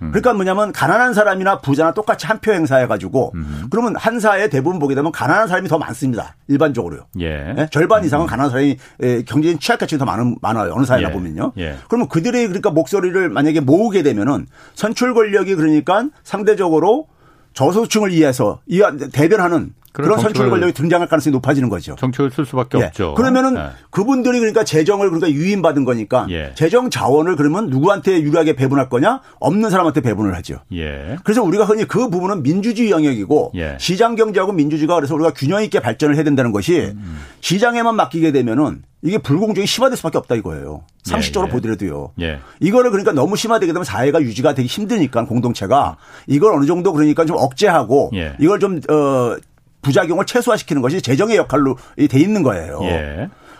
[0.02, 0.10] 음.
[0.12, 3.68] 그러니까 뭐냐면 가난한 사람이나 부자나 똑같이 한 표 행사해 가지고 음.
[3.70, 6.36] 그러면 한 사회 대부분 보게 되면 가난한 사람이 더 많습니다.
[6.48, 7.06] 일반적으로요.
[7.20, 7.54] 예.
[7.54, 7.68] 네?
[7.72, 8.06] 절반 음.
[8.06, 8.78] 이상은 가난한 사람이
[9.26, 10.74] 경제적인 취약계층이 더 많은 많아요.
[10.74, 11.14] 어느 사회나 예.
[11.14, 11.54] 보면요.
[11.58, 11.76] 예.
[11.88, 17.08] 그러면 그들의 그러니까 목소리를 만약에 모으게 되면은 선출 권력이 그러니까 상대적으로
[17.54, 18.60] 저소득층을 위해서
[19.14, 21.96] 대변하는 그런 선출 권력이 등장할 가능성이 높아지는 거죠.
[21.96, 22.84] 정책을 쓸 수밖에 예.
[22.86, 23.14] 없죠.
[23.16, 23.70] 그러면은 예.
[23.90, 26.54] 그분들이 그러니까 재정을 그러니까 유인받은 거니까 예.
[26.56, 29.22] 재정 자원을 그러면 누구한테 유리하게 배분할 거냐?
[29.40, 30.60] 없는 사람한테 배분을 하죠.
[30.74, 31.18] 예.
[31.24, 33.78] 그래서 우리가 흔히 그 부분은 민주주의 영역이고 예.
[33.80, 37.22] 시장 경제하고 민주주의가 그래서 우리가 균형 있게 발전을 해야 된다는 것이 음.
[37.40, 40.84] 시장에만 맡기게 되면은 이게 불공정이 심화될 수밖에 없다 이거예요.
[41.04, 41.54] 상식적으로 예, 예.
[41.54, 42.12] 보더라도요.
[42.22, 42.40] 예.
[42.60, 45.98] 이거를 그러니까 너무 심화되게 되면 사회가 유지가 되기 힘드니까 공동체가
[46.28, 48.36] 이걸 어느 정도 그러니까 좀 억제하고 예.
[48.40, 49.36] 이걸 좀 어,
[49.86, 51.78] 부작용을 최소화시키는 것이 재정의 역할로
[52.10, 52.80] 돼 있는 거예요.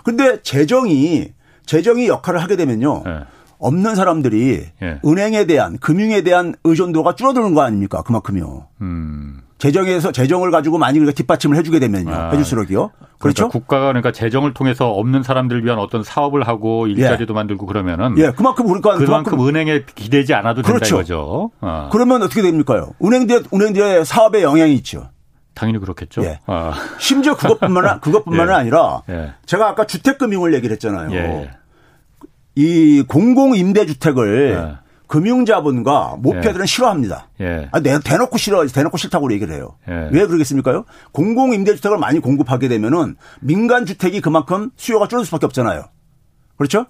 [0.04, 0.40] 그런데 예.
[0.42, 1.30] 재정이
[1.66, 3.04] 재정이 역할을 하게 되면요.
[3.06, 3.20] 예.
[3.58, 5.00] 없는 사람들이 예.
[5.06, 8.02] 은행에 대한 금융에 대한 의존도가 줄어드는 거 아닙니까?
[8.02, 8.68] 그만큼요.
[8.82, 9.42] 음.
[9.58, 12.14] 재정에서 재정을 가지고 많이 그러니까 뒷받침을 해주게 되면요.
[12.14, 12.30] 아.
[12.32, 12.78] 해줄수록이요.
[12.90, 13.48] 그러니까 그렇죠.
[13.48, 17.36] 그러니까 국가가 그러니까 재정을 통해서 없는 사람들을 위한 어떤 사업을 하고 일자리도 예.
[17.36, 20.96] 만들고 그러면은 예, 그만큼 그러니까 그만큼, 그만큼 은행에 기대지 않아도 된다 그렇죠.
[20.98, 21.52] 이거죠.
[21.62, 21.90] 어.
[21.92, 22.92] 그러면 어떻게 됩니까요?
[23.04, 25.08] 은행들 은행들의 사업에 영향이 있죠.
[25.56, 26.24] 당연히 그렇겠죠.
[26.24, 26.40] 예.
[26.46, 26.74] 아.
[27.00, 28.58] 심지어 그것뿐만 그것뿐만은 예.
[28.58, 29.34] 아니라 예.
[29.46, 31.12] 제가 아까 주택금융을 얘기를 했잖아요.
[31.14, 31.52] 예.
[32.56, 34.86] 이 공공 임대주택을 예.
[35.08, 36.66] 금융자본과 모패들은 예.
[36.66, 37.28] 싫어합니다.
[37.42, 37.70] 예.
[37.72, 39.78] 아, 내, 대놓고 싫어, 대놓고 싫다고 얘기를 해요.
[39.88, 40.10] 예.
[40.12, 40.86] 왜 그러겠습니까요?
[41.12, 45.86] 공공 임대주택을 많이 공급하게 되면은 민간 주택이 그만큼 수요가 줄어들 수밖에 없잖아요.
[46.58, 46.86] 그렇죠?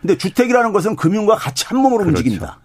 [0.00, 2.18] 근데 주택이라는 것은 금융과 같이 한 몸으로 그렇죠.
[2.18, 2.58] 움직입니다.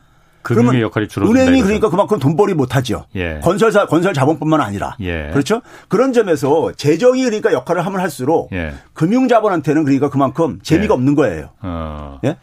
[0.45, 3.05] 금융의 역할이 줄어 은행이 그러니까 그만큼 돈벌이 못하죠.
[3.15, 3.39] 예.
[3.43, 5.29] 건설사 건설 자본뿐만 아니라 예.
[5.31, 5.61] 그렇죠.
[5.87, 8.73] 그런 점에서 재정이 그러니까 역할을 하면 할수록 예.
[8.93, 10.95] 금융 자본한테는 그러니까 그만큼 재미가 예.
[10.95, 11.49] 없는 거예요.
[11.61, 12.19] 어.
[12.23, 12.37] 예?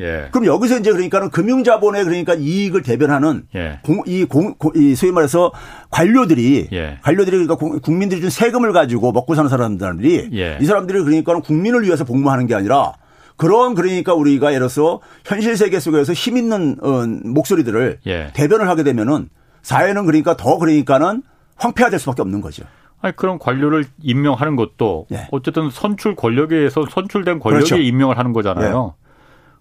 [0.00, 0.28] 예.
[0.30, 3.78] 그럼 여기서 이제 그러니까는 금융자본의 그러니까 이익을 대변하는 예.
[3.82, 5.52] 공, 이 공, 이 소위 말해서
[5.90, 6.98] 관료들이 예.
[7.02, 10.58] 관료들이 그러니까 국민들이 준 세금을 가지고 먹고 사는 사람들이 예.
[10.60, 12.92] 이 사람들이 그러니까는 국민을 위해서 복무하는 게 아니라
[13.36, 18.30] 그런 그러니까 우리가 예를 들어서 현실 세계 속에서 힘 있는 어, 목소리들을 예.
[18.34, 19.28] 대변을 하게 되면은
[19.62, 21.22] 사회는 그러니까 더 그러니까는
[21.56, 22.64] 황폐화될 수밖에 없는 거죠.
[23.00, 25.28] 아니 그런 관료를 임명하는 것도 예.
[25.32, 27.82] 어쨌든 선출 권력에 의해서 선출된 권력이 그렇죠.
[27.82, 28.94] 임명을 하는 거잖아요.
[28.96, 29.06] 예.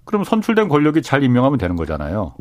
[0.06, 2.34] 그럼 선출된 권력이 잘 임명하면 되는 거잖아요.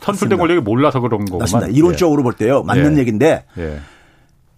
[0.00, 0.36] 선출된 맞습니다.
[0.36, 1.40] 권력이 몰라서 그런 거구만.
[1.40, 1.68] 맞습니다.
[1.68, 2.24] 이론적으로 예.
[2.24, 2.62] 볼 때요.
[2.62, 3.00] 맞는 예.
[3.00, 3.80] 얘기인데 예.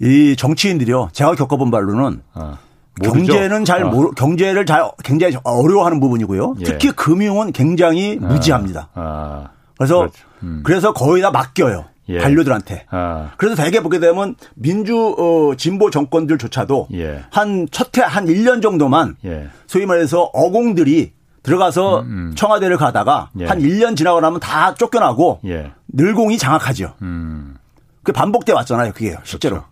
[0.01, 1.09] 이 정치인들이요.
[1.13, 2.59] 제가 겪어본 바로는 아,
[3.03, 3.89] 경제는 잘 아.
[3.89, 6.57] 모르, 경제를 잘 굉장히 어려워하는 부분이고요.
[6.61, 6.65] 예.
[6.65, 8.27] 특히 금융은 굉장히 아.
[8.27, 8.89] 무지합니다.
[8.95, 9.49] 아.
[9.77, 10.27] 그래서 그렇죠.
[10.43, 10.61] 음.
[10.65, 11.87] 그래서 거의 다 맡겨요.
[12.11, 12.19] 예.
[12.19, 12.87] 관료들한테.
[12.91, 13.31] 아.
[13.37, 17.25] 그래서 대개 보게 되면 민주 어, 진보 정권들조차도 예.
[17.31, 19.49] 한 첫해 한 1년 정도만 예.
[19.67, 22.33] 소위 말해서 어공들이 들어가서 음, 음.
[22.35, 23.47] 청와대를 가다가 예.
[23.47, 25.73] 한 1년 지나고 나면 다 쫓겨나고 예.
[25.89, 26.95] 늘공이 장악하죠.
[27.03, 27.57] 음.
[28.03, 28.93] 그 반복돼 왔잖아요.
[28.93, 29.57] 그게 실제로.
[29.57, 29.71] 그렇죠.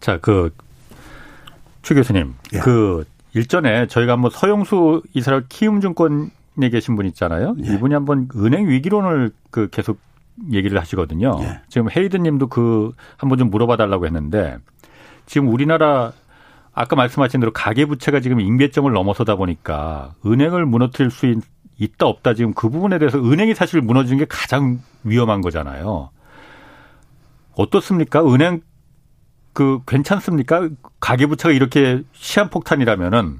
[0.00, 0.50] 자, 그,
[1.88, 2.34] 최 교수님.
[2.52, 2.58] 예.
[2.58, 7.56] 그 일전에 저희가 한번 서영수 이스라엘 키움증권에 계신 분 있잖아요.
[7.64, 7.72] 예.
[7.72, 9.98] 이분이 한번 은행 위기론을 그 계속
[10.52, 11.38] 얘기를 하시거든요.
[11.40, 11.60] 예.
[11.70, 14.58] 지금 헤이드 님도 그 한번 좀 물어봐 달라고 했는데
[15.24, 16.12] 지금 우리나라
[16.74, 21.40] 아까 말씀하신 대로 가계 부채가 지금 임계점을 넘어서다 보니까 은행을 무너뜨릴 수
[21.78, 26.10] 있, 다 없다 지금 그 부분에 대해서 은행이 사실 무너지는 게 가장 위험한 거잖아요.
[27.54, 28.22] 어떻습니까?
[28.26, 28.60] 은행
[29.58, 30.68] 그 괜찮습니까?
[31.00, 33.38] 가계부채가 이렇게 시한폭탄이라면은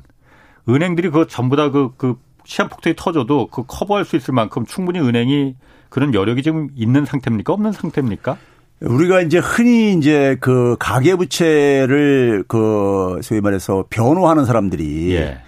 [0.68, 5.54] 은행들이 그거 전부 다 그, 그 시한폭탄이 터져도 그 커버할 수 있을 만큼 충분히 은행이
[5.88, 7.52] 그런 여력이 지금 있는 상태입니까?
[7.52, 8.36] 없는 상태입니까?
[8.80, 15.38] 우리가 이제 흔히 이제 그 가계부채를 그 소위 말해서 변호하는 사람들이 예.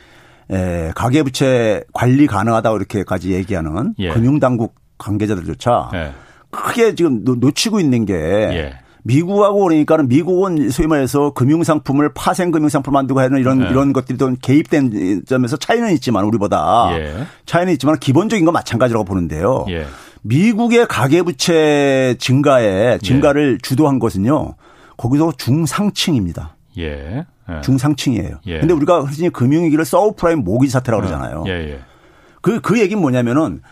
[0.53, 4.11] 에, 가계부채 관리 가능하다고 이렇게까지 얘기하는 예.
[4.11, 6.13] 금융당국 관계자들조차 예.
[6.53, 8.90] 크게 지금 놓치고 있는 게 예.
[9.03, 13.69] 미국하고 그러니까는 미국은 소위 말해서 금융상품을 파생 금융상품 만들고 하는 이런 네.
[13.71, 17.27] 이런 것들이 좀 개입된 점에서 차이는 있지만 우리보다 예.
[17.47, 19.65] 차이는 있지만 기본적인 건 마찬가지라고 보는데요.
[19.71, 19.87] 예.
[20.23, 23.59] 미국의 가계부채 증가에 증가를 예.
[23.63, 24.55] 주도한 것은요.
[24.97, 26.57] 거기서 중상층입니다.
[26.79, 27.25] 예.
[27.51, 27.61] 예.
[27.63, 28.41] 중상층이에요.
[28.47, 28.61] 예.
[28.61, 31.45] 근데 우리가 흔히 금융위기를 서브프라임 모기지 사태라고 그러잖아요.
[31.47, 31.81] 예, 예.
[32.43, 33.63] 그, 그 얘기는 뭐냐면은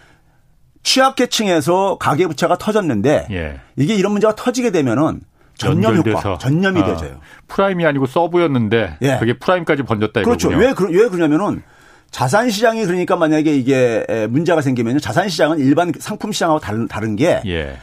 [0.89, 3.61] 취약계층에서 가계부채가 터졌는데 예.
[3.77, 5.21] 이게 이런 문제가 터지게 되면은
[5.59, 7.21] 전염 효과, 전염이 아, 되져요.
[7.47, 9.19] prime이 아니고 sub였는데 예.
[9.19, 10.51] 그게 prime까지 번졌다 그렇죠.
[10.51, 10.75] 이거군요.
[10.91, 11.63] 왜, 왜 그러냐면은
[12.11, 17.43] 자산 시장이 그러니까 만약에 이게 문제가 생기면 자산 시장은 일반 상품 시장하고 다른 다른 게
[17.45, 17.77] 예.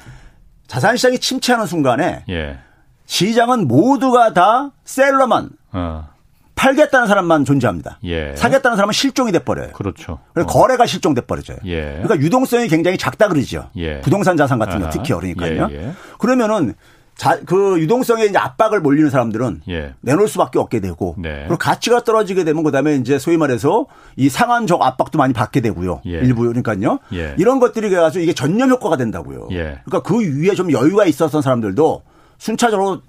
[0.65, 2.57] 자산 시장이 침체하는 순간에 예.
[3.05, 6.09] 시장은 모두가 다 seller만 어.
[6.55, 7.99] 팔겠다는 사람만 존재합니다.
[8.05, 8.35] 예.
[8.35, 9.71] 사겠다는 사람은 실종이 돼 버려요.
[9.73, 10.19] 그렇죠.
[10.33, 10.51] 그래서 어.
[10.51, 11.57] 거래가 실종돼 버려져요.
[11.65, 11.99] 예.
[12.01, 13.69] 그러니까 유동성이 굉장히 작다 그러죠.
[13.75, 14.01] 예.
[14.01, 15.67] 부동산 자산 같은 거 특히 그러니까요.
[15.71, 15.91] 예, 예.
[16.17, 16.73] 그러면은
[17.15, 19.93] 자, 그 유동성에 이제 압박을 몰리는 사람들은 예.
[20.01, 21.43] 내놓을 수밖에 없게 되고 네.
[21.43, 23.85] 그리고 가치가 떨어지게 되면 그다음에 이제 소위 말해서
[24.17, 26.01] 이 상한적 압박도 많이 받게 되고요.
[26.07, 26.11] 예.
[26.11, 26.99] 일부 그러니까요.
[27.13, 27.35] 예.
[27.37, 29.47] 이런 것들이 그래가지고 이게 전념 효과가 된다고요.
[29.51, 29.79] 예.
[29.85, 32.01] 그러니까 그 위에 좀 여유가 있었던 사람들도
[32.37, 33.01] 순차적으로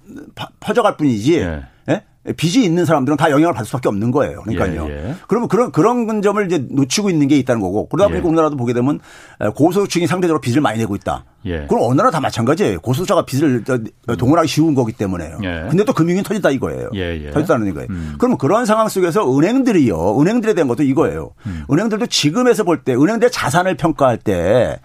[0.59, 1.39] 퍼져갈 뿐이지.
[1.39, 1.63] 예.
[2.27, 2.33] 예?
[2.33, 4.41] 빚이 있는 사람들은 다 영향을 받을 수밖에 없는 거예요.
[4.41, 4.87] 그러니까요.
[4.89, 5.15] 예, 예.
[5.27, 8.27] 그러면 그런 그런 점을 이제 놓치고 있는 게 있다는 거고 그러다 보니까 예.
[8.29, 8.99] 우리나라도 보게 되면
[9.55, 11.23] 고소득층이 상대적으로 빚을 많이 내고 있다.
[11.45, 11.65] 예.
[11.67, 12.79] 그럼 어느 나라 다 마찬가지예요.
[12.81, 13.63] 고소자가 빚을
[14.17, 15.39] 동원하기 쉬운 거기 때문에요.
[15.43, 15.67] 예.
[15.69, 16.89] 근데 또 금융이 터진다 이거예요.
[16.95, 17.87] 예, 터졌다는 거예요.
[17.89, 18.15] 음.
[18.17, 20.19] 그러면 그런 상황 속에서 은행들이요.
[20.21, 21.31] 은행들에 대한 것도 이거예요.
[21.45, 21.63] 음.
[21.71, 24.79] 은행들도 지금에서 볼 때 은행들의 자산을 평가할 때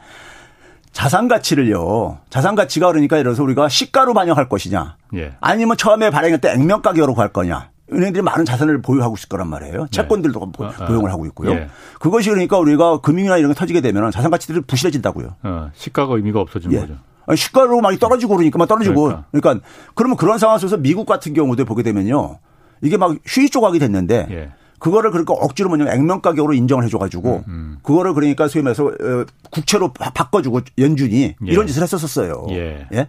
[0.92, 2.18] 자산 가치를요.
[2.30, 4.96] 자산 가치가 그러니까 예를 들어서 우리가 시가로 반영할 것이냐.
[5.16, 5.32] 예.
[5.40, 7.70] 아니면 처음에 발행할 때 액면 가격으로 갈 거냐.
[7.92, 9.82] 은행들이 많은 자산을 보유하고 있을 거란 말이에요.
[9.82, 9.86] 네.
[9.90, 10.86] 채권들도 네.
[10.86, 11.50] 보용을 하고 있고요.
[11.52, 11.68] 예.
[11.98, 15.36] 그것이 그러니까 우리가 금융이나 이런 게 터지게 되면 자산 가치들이 부실해진다고요.
[15.42, 16.80] 어, 시가가 의미가 없어지는 예.
[16.80, 16.94] 거죠.
[17.26, 19.02] 아니, 시가로 많이 떨어지고 그러니까 막 떨어지고.
[19.02, 19.24] 그러니까.
[19.30, 22.38] 그러니까 그러면 그런 상황 속에서 미국 같은 경우도 보게 되면요.
[22.82, 24.50] 이게 막 휴지 조각이 됐는데 예.
[24.82, 27.78] 그거를 그러니까 억지로 뭐냐면 액면 가격으로 인정을 해줘가지고 음, 음.
[27.84, 31.34] 그거를 그러니까 소위 말해서 어, 국채로 바꿔주고 연준이 예.
[31.40, 32.46] 이런 짓을 했었었어요.
[32.50, 32.88] 예.
[32.92, 32.98] 예.
[32.98, 33.06] 예.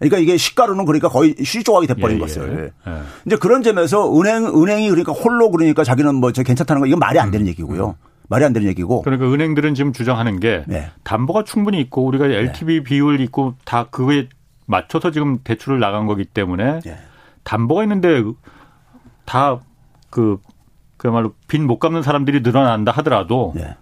[0.00, 2.20] 그러니까 이게 시가로는 그러니까 거의 시조 조각이 돼버린 예, 예.
[2.20, 2.72] 것을.
[2.88, 2.92] 예.
[3.24, 7.20] 이제 그런 점에서 은행 은행이 그러니까 홀로 그러니까 자기는 뭐 저 괜찮다는 거 이건 말이
[7.20, 7.48] 안 되는 음.
[7.50, 7.90] 얘기고요.
[7.90, 7.94] 음.
[8.28, 9.02] 말이 안 되는 얘기고.
[9.02, 10.90] 그러니까 은행들은 지금 주장하는 게 네.
[11.04, 12.82] 담보가 충분히 있고 우리가 LTV 네.
[12.82, 14.28] 비율 있고 다 그거에
[14.66, 16.98] 맞춰서 지금 대출을 나간 거기 때문에 네.
[17.44, 18.24] 담보가 있는데
[19.24, 19.60] 다
[20.12, 20.36] 그
[21.02, 23.76] 그야말로 빚 못 갚는 사람들이 늘어난다 하더라도 네.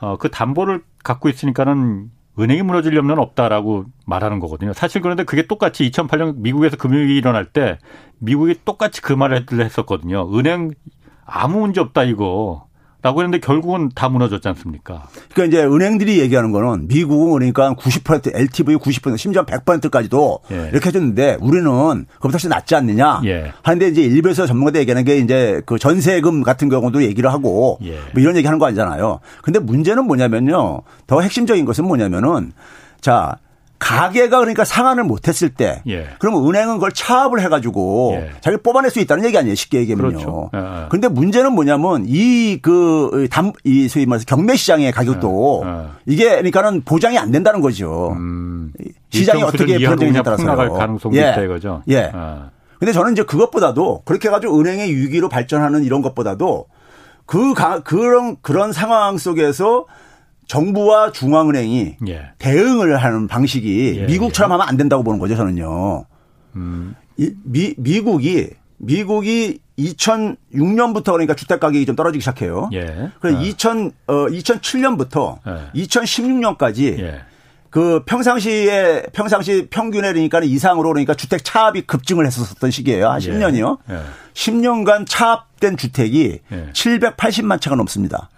[0.00, 2.08] 어, 그 담보를 갖고 있으니까는
[2.38, 4.72] 은행이 무너질 염려는 없다라고 말하는 거거든요.
[4.72, 7.78] 사실 그런데 그게 똑같이 2008년 미국에서 금융위기 일어날 때
[8.20, 10.30] 미국이 똑같이 그 말을 했었거든요.
[10.38, 10.70] 은행
[11.26, 12.68] 아무 문제 없다 이거.
[13.02, 15.08] 라고 했는데 결국은 다 무너졌지 않습니까?
[15.34, 20.68] 그러니까 이제 은행들이 얘기하는 거는 미국은 그러니까 90% LTV 90% 심지어 100%까지도 예.
[20.72, 23.22] 이렇게 해줬는데 우리는 그보다 훨씬 낫지 않느냐.
[23.24, 23.52] 예.
[23.62, 27.98] 하는데 이제 일부에서 전문가들 얘기하는 게 이제 그 전세금 같은 경우도 얘기를 하고 예.
[28.12, 29.18] 뭐 이런 얘기 하는 거 아니잖아요.
[29.42, 30.82] 근데 문제는 뭐냐면요.
[31.08, 32.52] 더 핵심적인 것은 뭐냐면은
[33.00, 33.36] 자,
[33.82, 36.06] 가게가 그러니까 상환을 못했을 때, 예.
[36.20, 38.30] 그러면 은행은 그걸 차압을 해가지고 예.
[38.40, 39.56] 자기 뽑아낼 수 있다는 얘기 아니에요.
[39.56, 40.08] 쉽게 얘기하면요.
[40.10, 40.50] 그렇죠.
[40.54, 40.58] 예.
[40.58, 40.86] 예.
[40.88, 45.68] 그런데 문제는 뭐냐면 이그담이 소위 말해서 경매 시장의 가격도 예.
[45.68, 45.86] 예.
[46.06, 48.12] 이게 그러니까는 보장이 안 된다는 거죠.
[48.12, 48.72] 음.
[49.10, 51.30] 시장이 어떻게 변동에 따라서 나갈 가능성이 예.
[51.30, 51.82] 있다 이거죠.
[51.88, 52.10] 예.
[52.14, 52.50] 아.
[52.78, 56.66] 근데 저는 이제 그것보다도 그렇게 해가지고 은행의 위기로 발전하는 이런 것보다도
[57.26, 59.86] 그 가, 그런 그런 상황 속에서
[60.46, 62.30] 정부와 중앙은행이 예.
[62.38, 64.06] 대응을 하는 방식이 예.
[64.06, 66.04] 미국처럼 하면 안 된다고 보는 거죠, 저는요.
[66.56, 66.94] 음.
[67.16, 72.68] 이, 미, 미국이 미국이 2006년부터 그러니까 주택 가격이 좀 떨어지기 시작해요.
[72.72, 73.10] 예.
[73.20, 73.42] 그래서 어.
[73.42, 75.80] 2000, 어, 2007년부터 예.
[75.80, 77.20] 2016년까지 예.
[77.70, 83.08] 그 평상시에 평상시 평균에 그러니까 이상으로 그러니까 주택 차압이 급증을 했었던 시기예요.
[83.08, 83.78] 한 10년이요.
[83.90, 84.00] 예.
[84.34, 87.60] 10년간 차압된 주택이 780만 예.
[87.60, 88.28] 채가 넘습니다.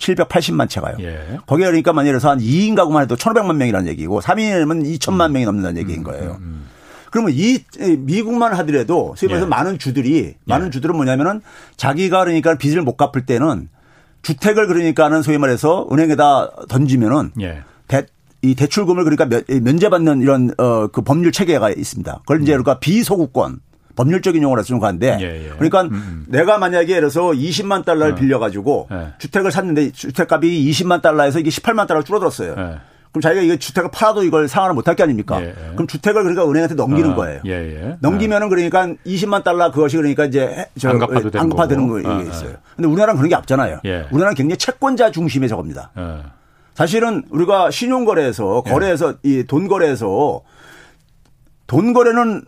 [0.00, 0.14] 예.
[0.14, 0.96] 780만 채가요.
[1.00, 1.38] 예.
[1.46, 5.32] 거기에 그러니까 만약에 한 2인 가구만 해도 1,500만 명이라는 얘기고 3인이면 2천만 음.
[5.32, 6.30] 명이 넘는다는 얘기인 음, 거예요.
[6.32, 6.66] 음, 음.
[7.10, 7.60] 그러면 이
[7.98, 9.48] 미국만 하더라도 소위 말해서 예.
[9.48, 10.70] 많은 주들이 많은 예.
[10.70, 11.40] 주들은 뭐냐면은
[11.76, 13.68] 자기가 그러니까 빚을 못 갚을 때는
[14.22, 17.62] 주택을 그러니까는 소위 말해서 은행에다 던지면은 예.
[17.86, 18.06] 대,
[18.42, 22.20] 이 대출금을 그러니까 면 제받는 이런 어 그 법률 체계가 있습니다.
[22.20, 22.62] 그걸 이제 음.
[22.62, 23.60] 그러니까 비소구권
[23.96, 25.50] 법률적인 용어로 쓰는 건데 예, 예.
[25.54, 26.24] 그러니까 음, 음.
[26.28, 28.14] 내가 만약에 예를 들어서 20만 달러를 어.
[28.14, 29.06] 빌려가지고 예.
[29.18, 32.54] 주택을 샀는데 주택값이 20만 달러에서 이게 18만 달러 줄어들었어요.
[32.56, 32.78] 예.
[33.10, 35.40] 그럼 자기가 이거 주택을 팔아도 이걸 상환을 못할 게 아닙니까?
[35.40, 35.54] 예, 예.
[35.72, 37.14] 그럼 주택을 그러니까 은행한테 넘기는 어.
[37.16, 37.40] 거예요.
[38.00, 42.56] 넘기면은 그러니까 20만 달러 그것이 그러니까 이제 저 안갚아되는 거 어, 있어요.
[42.76, 43.80] 근데 우리나라는 그런 게 없잖아요.
[43.82, 45.90] 우리나라는 굉장히 채권자 중심의 저겁니다.
[46.74, 50.42] 사실은 우리가 신용거래에서 거래에서 이 돈 거래에서
[51.66, 52.42] 돈 거래는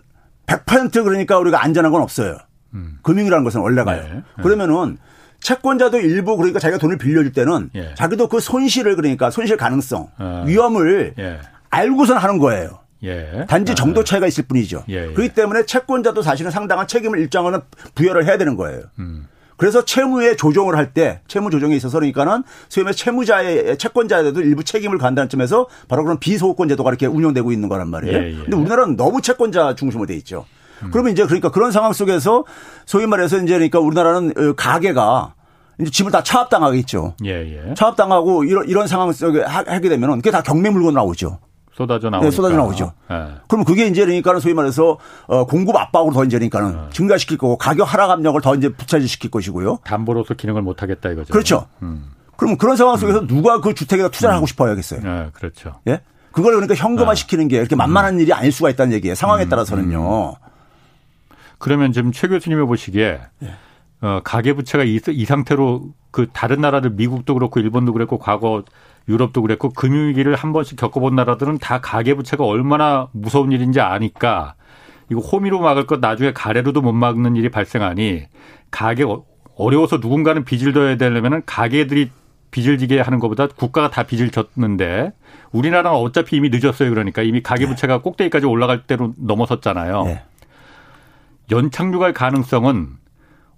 [0.49, 2.39] 100% 그러니까 우리가 안전한 건 없어요.
[2.75, 2.99] 음.
[3.03, 4.03] 금융이라는 것은 원래가요.
[4.03, 4.09] 네.
[4.15, 4.43] 네.
[4.43, 4.99] 그러면은
[5.41, 7.95] 채권자도 일부 그러니까 자기가 돈을 빌려줄 때는 예.
[7.95, 10.45] 자기도 그 손실을 그러니까 손실 가능성, 어.
[10.47, 11.39] 위험을 예.
[11.71, 12.81] 알고선 하는 거예요.
[13.05, 13.47] 예.
[13.49, 13.75] 단지 아.
[13.77, 14.85] 정도 차이가 있을 뿐이죠.
[14.89, 15.13] 예, 예.
[15.13, 17.61] 그렇기 때문에 채권자도 사실은 상당한 책임을 일정은
[17.95, 18.83] 부여를 해야 되는 거예요.
[18.99, 19.29] 음.
[19.59, 24.97] 그래서 채무의 조정을 할 때 채무 조정에 있어서 그러니까는 소위 말해 채무자의 채권자에도 일부 책임을
[24.97, 28.17] 간다는 점에서 바로 그런 비소유권 제도가 이렇게 운영되고 있는 거란 말이에요.
[28.17, 28.37] 예, 예.
[28.39, 30.47] 근데 우리나라는 너무 채권자 중심으로 돼 있죠.
[30.83, 30.91] 음.
[30.91, 32.45] 그러면 이제 그러니까 그런 상황 속에서
[32.87, 35.35] 소위 말해서 이제 그러니까 우리나라는 어, 가게가
[35.81, 37.17] 이제 집을 다 차압당하겠죠.
[37.27, 37.31] 예,
[37.69, 37.75] 예.
[37.75, 41.39] 차압당하고 이런 이런 상황 속에 하게 되면은 그게 다 경매 물건 나오죠.
[41.79, 42.25] 쏟아져 나오죠.
[42.25, 42.93] 네, 쏟아져 나오죠.
[43.09, 43.29] 네.
[43.47, 44.99] 그럼 그게 이제 그러니까는 소위 말해서
[45.29, 46.83] 어, 공급 압박으로 더 이제 그러니까는 네.
[46.93, 49.79] 증가시킬 거고 가격 하락 압력을 더 이제 부차지시킬 것이고요.
[49.85, 51.33] 담보로서 기능을 못 하겠다 이거죠.
[51.33, 51.67] 그렇죠.
[51.83, 52.11] 음.
[52.37, 53.27] 그럼 그런 상황 속에서 음.
[53.29, 54.37] 누가 그 주택에다 투자를 음.
[54.39, 55.01] 하고 싶어 하겠어요.
[55.03, 55.75] 네, 그렇죠.
[55.87, 56.01] 예?
[56.33, 58.21] 그걸 그러니까 현금화 시키는 게 이렇게 만만한 음.
[58.21, 59.15] 일이 아닐 수가 있다는 얘기예요.
[59.15, 59.49] 상황에 음.
[59.49, 60.31] 따라서는요.
[60.31, 60.35] 음.
[61.59, 63.55] 그러면 지금 최 교수님이 보시기에 예.
[64.01, 68.63] 어, 가계부채가 이, 이 상태로 그 다른 나라들 미국도 그렇고 일본도 그랬고 과거
[69.09, 74.55] 유럽도 그랬고 금융위기를 한 번씩 겪어본 나라들은 다 가계부채가 얼마나 무서운 일인지 아니까
[75.11, 78.25] 이거 호미로 막을 것 나중에 가래로도 못 막는 일이 발생하니
[78.71, 79.25] 가계 어,
[79.57, 82.11] 어려워서 누군가는 빚을 져야 되려면은 가계들이
[82.51, 85.13] 빚을 지게 하는 것보다 국가가 다 빚을 졌는데
[85.53, 86.91] 우리나라는 어차피 이미 늦었어요.
[86.91, 88.03] 그러니까 이미 가계부채가 네.
[88.03, 90.05] 꼭대기까지 올라갈 때로 넘어섰잖아요.
[90.05, 90.23] 네.
[91.51, 92.89] 연착륙할 가능성은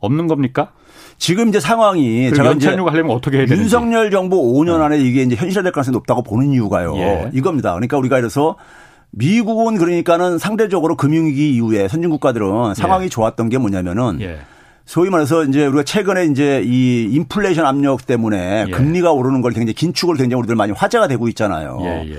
[0.01, 0.73] 없는 겁니까?
[1.19, 3.63] 지금 이제 상황이 제가 연착륙 하려면 어떻게 해야 되는지.
[3.63, 6.97] 윤석열 정부 5년 안에 이게 이제 현실화될 가능성이 높다고 보는 이유가요.
[6.97, 7.31] 예.
[7.35, 7.75] 이겁니다.
[7.75, 8.57] 그러니까 우리가 이래서
[9.11, 13.09] 미국은 그러니까는 상대적으로 금융위기 이후에 선진국가들은 상황이 예.
[13.09, 14.39] 좋았던 게 뭐냐면은 예.
[14.91, 18.71] 소위 말해서 이제 우리가 최근에 이제 이 인플레이션 압력 때문에 예.
[18.73, 21.79] 금리가 오르는 걸 굉장히 긴축을 굉장히 우리들 많이 화제가 되고 있잖아요.
[21.83, 22.17] 예, 예.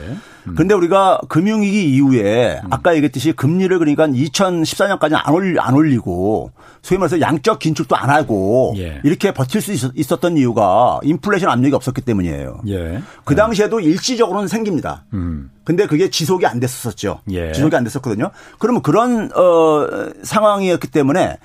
[0.47, 0.55] 음.
[0.55, 2.67] 근데 우리가 금융위기 이후에 음.
[2.72, 8.74] 아까 얘기했듯이 금리를 그러니까 2014년까지는 안, 올리, 안 올리고 소위 말해서 양적 긴축도 안 하고
[8.78, 9.01] 예.
[9.03, 12.61] 이렇게 버틸 수 있었, 던 이유가 인플레이션 압력이 없었기 때문이에요.
[12.69, 13.01] 예.
[13.26, 15.03] 그 당시에도 일시적으로는 생깁니다.
[15.11, 15.51] 음.
[15.65, 17.19] 근데 그게 지속이 안 됐었죠.
[17.32, 17.51] 예.
[17.51, 18.32] 지속이 안 됐었거든요.
[18.59, 21.36] 그러면 그런 어 상황이었기 때문에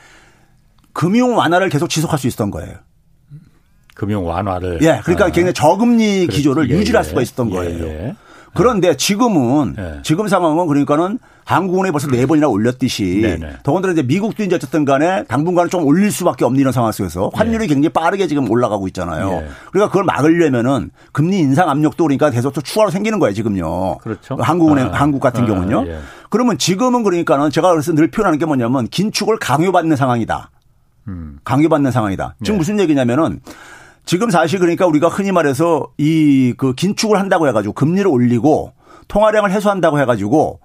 [0.97, 2.74] 금융 완화를 계속 지속할 수 있었던 거예요.
[3.94, 4.78] 금융 완화를.
[4.80, 5.01] 예.
[5.05, 5.30] 그러니까 아.
[5.30, 7.09] 굉장히 저금리 기조를 예, 유지할 예.
[7.09, 7.84] 수가 있었던 예, 거예요.
[7.84, 8.16] 예.
[8.55, 9.99] 그런데 지금은 네.
[10.03, 13.53] 지금 상황은 그러니까는 한국은행이 벌써 네 번이나 올렸듯이 네 네.
[13.62, 17.66] 더군다나 이제 미국도 이제 어쨌든 간에 당분간은 좀 올릴 수밖에 없는 이런 상황 속에서 환율이
[17.66, 17.74] 네.
[17.74, 19.28] 굉장히 빠르게 지금 올라가고 있잖아요.
[19.28, 19.49] 네.
[19.70, 23.99] 그러니까 그걸 막으려면은 금리 인상 압력도 그러니까 계속 또 추가로 생기는 거예요 지금요.
[23.99, 24.38] 그렇죠.
[24.40, 24.92] 한국은행 아.
[24.92, 25.47] 한국 같은 아.
[25.47, 25.84] 경우는요.
[25.88, 25.99] 예.
[26.30, 30.51] 그러면 지금은 그러니까는 제가 그래서 늘 표현하는 게 뭐냐면 긴축을 강요받는 상황이다.
[31.09, 31.38] 음.
[31.44, 32.34] 강요받는 상황이다.
[32.42, 32.59] 지금 네.
[32.59, 33.40] 무슨 얘기냐면은
[34.04, 38.72] 지금 사실 그러니까 우리가 흔히 말해서 이 그 긴축을 한다고 해가지고 금리를 올리고
[39.09, 40.61] 통화량을 해소한다고 해가지고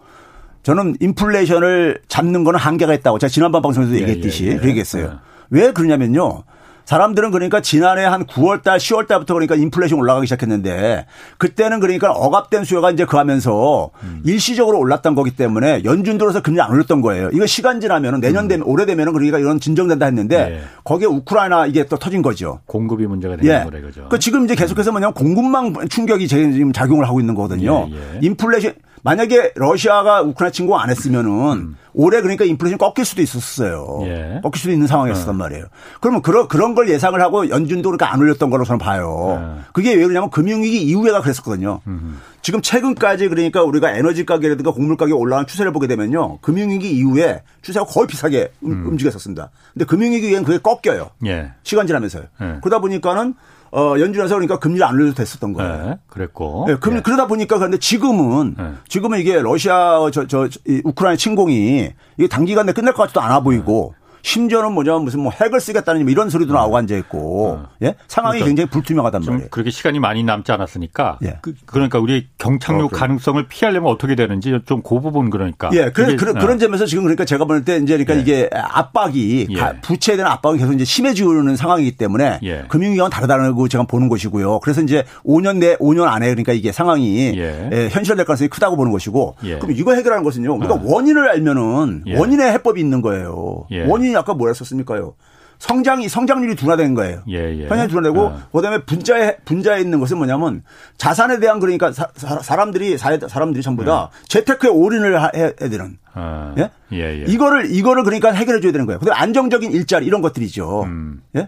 [0.64, 4.68] 저는 인플레이션을 잡는 거는 한계가 있다고 제가 지난번 방송에서 예, 얘기했듯이 예, 예.
[4.70, 5.06] 얘기했어요.
[5.06, 5.12] 예.
[5.50, 6.44] 왜 그러냐면요.
[6.92, 11.06] 사람들은 그러니까 지난해 한 9월 달, 10월 달부터 그러니까 인플레이션 올라가기 시작했는데
[11.38, 14.22] 그때는 그러니까 억압된 수요가 이제 그하면서 음.
[14.26, 17.30] 일시적으로 올랐던 거기 때문에 연준 들어서 금리 안 올렸던 거예요.
[17.32, 18.70] 이거 시간 지나면 내년 되면 음.
[18.70, 20.62] 올해 되면은 그러니까 이런 진정된다 했는데 네.
[20.84, 22.60] 거기에 우크라이나 이게 또 터진 거죠.
[22.66, 23.64] 공급이 문제가 되는 예.
[23.64, 24.10] 거래 그죠.
[24.10, 27.88] 그 지금 이제 계속해서 뭐냐면 공급망 충격이 지금 작용을 하고 있는 거거든요.
[27.89, 28.20] 예, 예.
[28.22, 28.74] 인플레이션
[29.04, 31.78] 만약에 러시아가 우크라이나 침공 안 했으면은 음.
[31.93, 33.99] 올해 그러니까 인플레이션 꺾일 수도 있었어요.
[34.04, 34.39] 예.
[34.43, 35.34] 꺾일 수도 있는 상황이었단 어.
[35.34, 35.66] 말이에요.
[35.99, 39.58] 그러면 그런 그런 걸 예상을 하고 연준도 그러니까 안 올렸던 걸로 저는 봐요.
[39.58, 39.62] 예.
[39.74, 41.82] 그게 왜 그러냐면 금융위기 이후에가 그랬었거든요.
[41.88, 42.20] 음.
[42.41, 46.39] 지금 최근까지 그러니까 우리가 에너지 가격이라든가 곡물 가격 올라가는 추세를 보게 되면요.
[46.39, 48.72] 금융위기 이후에 추세가 거의 비슷하게 음.
[48.72, 48.88] 음.
[48.88, 49.49] 움직였었습니다.
[49.74, 51.12] 근데 금융위기 이후에는 그게 꺾여요.
[51.26, 51.52] 예.
[51.64, 52.24] 시간 지나면서요.
[52.41, 52.58] 예.
[52.62, 53.36] 그러다 보니까는
[53.74, 55.86] 어, 연준에서 그러니까 금리를 안 올려도 됐었던 거예요.
[55.86, 56.66] 네, 그랬고.
[56.68, 57.02] 네, 금리, 네.
[57.02, 58.74] 그러다 보니까 그런데 지금은 네.
[58.90, 63.42] 지금은 이게 러시아 저, 저, 이 우크라이나 침공이 이게 단기간 내에 끝날 것 같지도 않아
[63.42, 67.88] 보이고 심지어는 뭐냐면 무슨 뭐 핵을 쓰겠다는 이런 소리도 나오고 앉아 있고 네.
[67.90, 67.96] 예?
[68.08, 69.48] 상황이 그러니까 굉장히 불투명하단 말이에요.
[69.50, 71.38] 그렇게 시간이 많이 남지 않았으니까 예.
[71.42, 75.70] 그, 러니까 우리 경착륙 어, 가능성을 피하려면 어떻게 되는지 좀 그 부분 그러니까.
[75.74, 78.20] 예, 그런 그런, 그런 점에서 지금 그러니까 제가 볼 때 이제 그러니까 예.
[78.20, 79.80] 이게 압박이 예.
[79.82, 82.64] 부채에 대한 압박이 계속 이제 심해지는 상황이기 때문에 예.
[82.68, 84.60] 금융위기와는 다르다고 제가 보는 것이고요.
[84.62, 87.70] 그래서 이제 5년 내 5년 안에 그러니까 이게 상황이 예.
[87.72, 89.60] 예 현실될 가능성이 크다고 보는 것이고 예.
[89.60, 90.56] 그럼 이거 해결하는 것은요.
[90.56, 90.82] 우리가 어.
[90.84, 93.66] 원인을 알면은 원인의 해법이 있는 거예요.
[93.88, 94.91] 원인 이 아까 뭐였었습니까?
[94.91, 95.16] 거예요.
[95.59, 97.22] 성장이 성장률이 둔화된 거예요.
[97.30, 97.68] 예, 예.
[97.68, 98.41] 성장이 둔화되고 어.
[98.51, 100.64] 그다음에 분자에 분자에 있는 것은 뭐냐면
[100.97, 104.26] 자산에 대한 그러니까 사, 람들이 사람들이 전부 다 예.
[104.28, 105.97] 재테크에 올인을 해야 되는.
[106.16, 106.55] 어.
[106.57, 106.72] 예?
[106.93, 107.26] 예, 예.
[107.28, 108.99] 이거를 이거를 그러니까 해결해 줘야 되는 거예요.
[108.99, 110.84] 근데 안정적인 일자리 이런 것들이죠.
[110.84, 111.22] 음.
[111.36, 111.47] 예?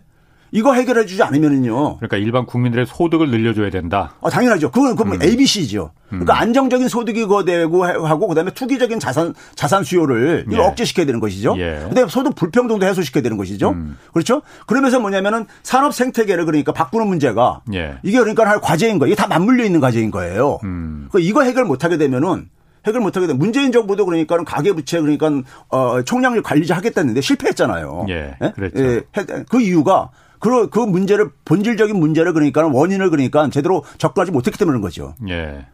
[0.54, 1.98] 이거 해결해 주지 않으면은요.
[1.98, 4.14] 그러니까 일반 국민들의 소득을 늘려줘야 된다.
[4.22, 4.70] 아, 당연하죠.
[4.70, 5.22] 그건, 그건 음.
[5.22, 5.92] ABC죠.
[6.10, 6.38] 그러니까 음.
[6.38, 10.64] 안정적인 소득이 되고 하고 그다음에 투기적인 자산 자산 수요를 이걸 예.
[10.64, 11.56] 억제시켜야 되는 것이죠.
[11.58, 11.88] 예.
[11.90, 13.72] 그다음에 소득 불평등도 해소시켜야 되는 것이죠.
[13.72, 13.98] 음.
[14.14, 14.44] 그렇죠?
[14.68, 17.96] 그러면서 뭐냐면은 산업 생태계를 그러니까 바꾸는 문제가 예.
[18.04, 19.12] 이게 그러니까 할 과제인 거예요.
[19.12, 20.60] 이게 다 맞물려 있는 과제인 거예요.
[20.64, 21.08] 음.
[21.10, 22.48] 그러니까 이거 해결 못 하게 되면은
[22.86, 23.34] 해결 못하게 돼.
[23.34, 25.32] 문재인 정부도 그러니까 는 가계부채 그러니까
[25.70, 28.06] 어 총량률 관리자 하겠다는데 실패했잖아요.
[28.10, 28.52] 예, 예?
[28.52, 28.84] 그렇죠.
[28.84, 29.02] 예,
[29.50, 30.10] 그 이유가
[30.44, 35.16] 그, 그 문제를 본질적인 문제를 그러니까 원인을 그러니까 제대로 접근하지 못했기 때문인 거죠.
[35.30, 35.68] 예.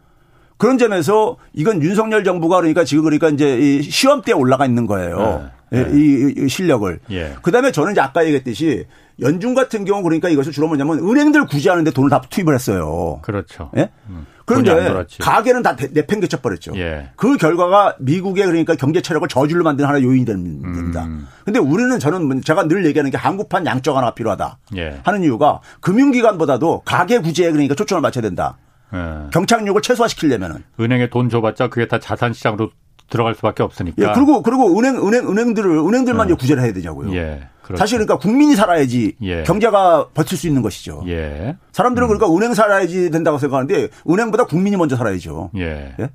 [0.58, 5.18] 그런 점에서 이건 윤석열 정부가 그러니까 지금 그러니까 이제 이 시험 때 올라가 있는 거예요.
[5.18, 5.59] 네.
[5.72, 5.90] 네.
[5.94, 7.00] 이, 이, 실력을.
[7.12, 7.36] 예.
[7.42, 8.86] 그 다음에 저는 이제 아까 얘기했듯이
[9.22, 13.20] 연준 같은 경우 그러니까 이것을 주로 뭐냐면 은행들 구제하는데 돈을 다 투입을 했어요.
[13.22, 13.72] 그렇죠.
[13.78, 13.90] 예?
[14.10, 14.26] 음.
[14.46, 16.72] 그런데 가게는 다 내팽개쳐 버렸죠.
[16.76, 17.12] 예.
[17.16, 21.06] 그 결과가 미국의 그러니까 경제 체력을 저질로 만드는 하나의 요인이 됩니다.
[21.06, 21.28] 음.
[21.46, 25.02] 근데 우리는 저는 뭐 제가 늘 얘기하는 게 한국판 양적 하나가 필요하다 예.
[25.04, 28.58] 하는 이유가 금융기관보다도 가계 구제에 그러니까 초점을 맞춰야 된다.
[28.92, 29.30] 예.
[29.32, 32.72] 경착륙을 최소화시키려면은 은행에 돈 줘봤자 그게 다 자산 시장으로
[33.10, 34.02] 들어갈 수밖에 없으니까.
[34.02, 36.34] 예, 그리고 그리고 은행 은행 은행들을 은행들만 네.
[36.34, 37.14] 구제를 해야 되냐고요.
[37.16, 37.48] 예.
[37.62, 37.80] 그렇죠.
[37.80, 39.44] 사실 그러니까 국민이 살아야지 예.
[39.44, 41.04] 경제가 버틸 수 있는 것이죠.
[41.08, 41.58] 예.
[41.72, 42.18] 사람들은 음.
[42.18, 45.52] 그러니까 은행 살아야지 된다고 생각하는데 은행보다 국민이 먼저 살아야죠.
[45.58, 45.96] 예.
[46.00, 46.10] 예?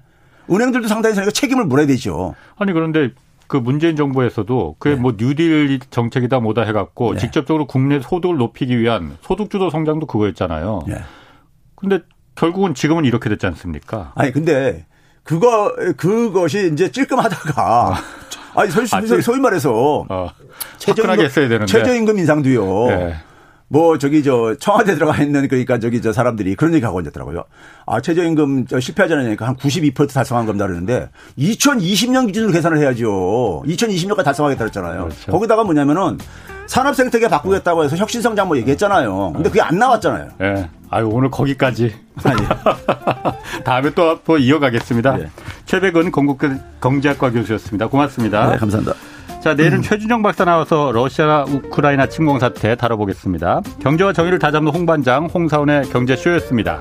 [0.51, 2.35] 은행들도 상당히 책임을 물어야 되죠.
[2.57, 3.11] 아니 그런데
[3.47, 5.01] 그 문재인 정부에서도 그게 네.
[5.01, 7.21] 뭐 뉴딜 정책이다 뭐다 해갖고 네.
[7.21, 10.83] 직접적으로 국내 소득을 높이기 위한 소득주도 성장도 그거였잖아요.
[10.89, 10.97] 네.
[11.77, 12.01] 근데
[12.35, 14.13] 결국은 지금은 이렇게 됐지 않습니까?
[14.17, 14.87] 아니 근데
[15.25, 17.95] 그거 그것이 이제 찔끔하다가 아.
[18.55, 20.31] 아니 소위, 아, 소위 말해서 어.
[20.79, 22.87] 최저임금, 최저임금 인상도요.
[22.87, 23.15] 네.
[23.67, 27.45] 뭐 저기 저 청와대 들어가 있는 그러니까 저기 저 사람들이 그런 얘기 하고 있더라고요.
[27.87, 31.09] 아 최저임금 실패하지 않으니까 한92% 달성한 겁니다 그러는데
[31.39, 33.65] 2020년 기준으로 계산을 해야죠.
[33.67, 35.05] 2020년까지 달성하겠다 그랬잖아요.
[35.05, 35.33] 그렇죠.
[35.33, 36.19] 거기다가 뭐냐면은
[36.67, 39.33] 산업 생태계 바꾸겠다고 해서 혁신성장 뭐 얘기했잖아요.
[39.35, 40.29] 근데 그게 안 나왔잖아요.
[40.41, 40.53] 예.
[40.53, 40.71] 네.
[40.91, 41.95] 아유 오늘 거기까지.
[43.65, 45.17] 다음에 또, 또 이어가겠습니다.
[45.17, 45.29] 네.
[45.67, 46.51] 최백은 건국대
[46.81, 47.89] 경제학과 교수였습니다.
[47.89, 48.51] 고맙습니다.
[48.51, 48.95] 네, 감사합니다.
[49.41, 49.83] 자, 내일은 음.
[49.83, 53.61] 최준영 박사 나와서 러시아 우크라이나 침공 사태 다뤄보겠습니다.
[53.83, 56.81] 경제와 정의를 다잡는 홍반장 홍사원의 경제쇼였습니다.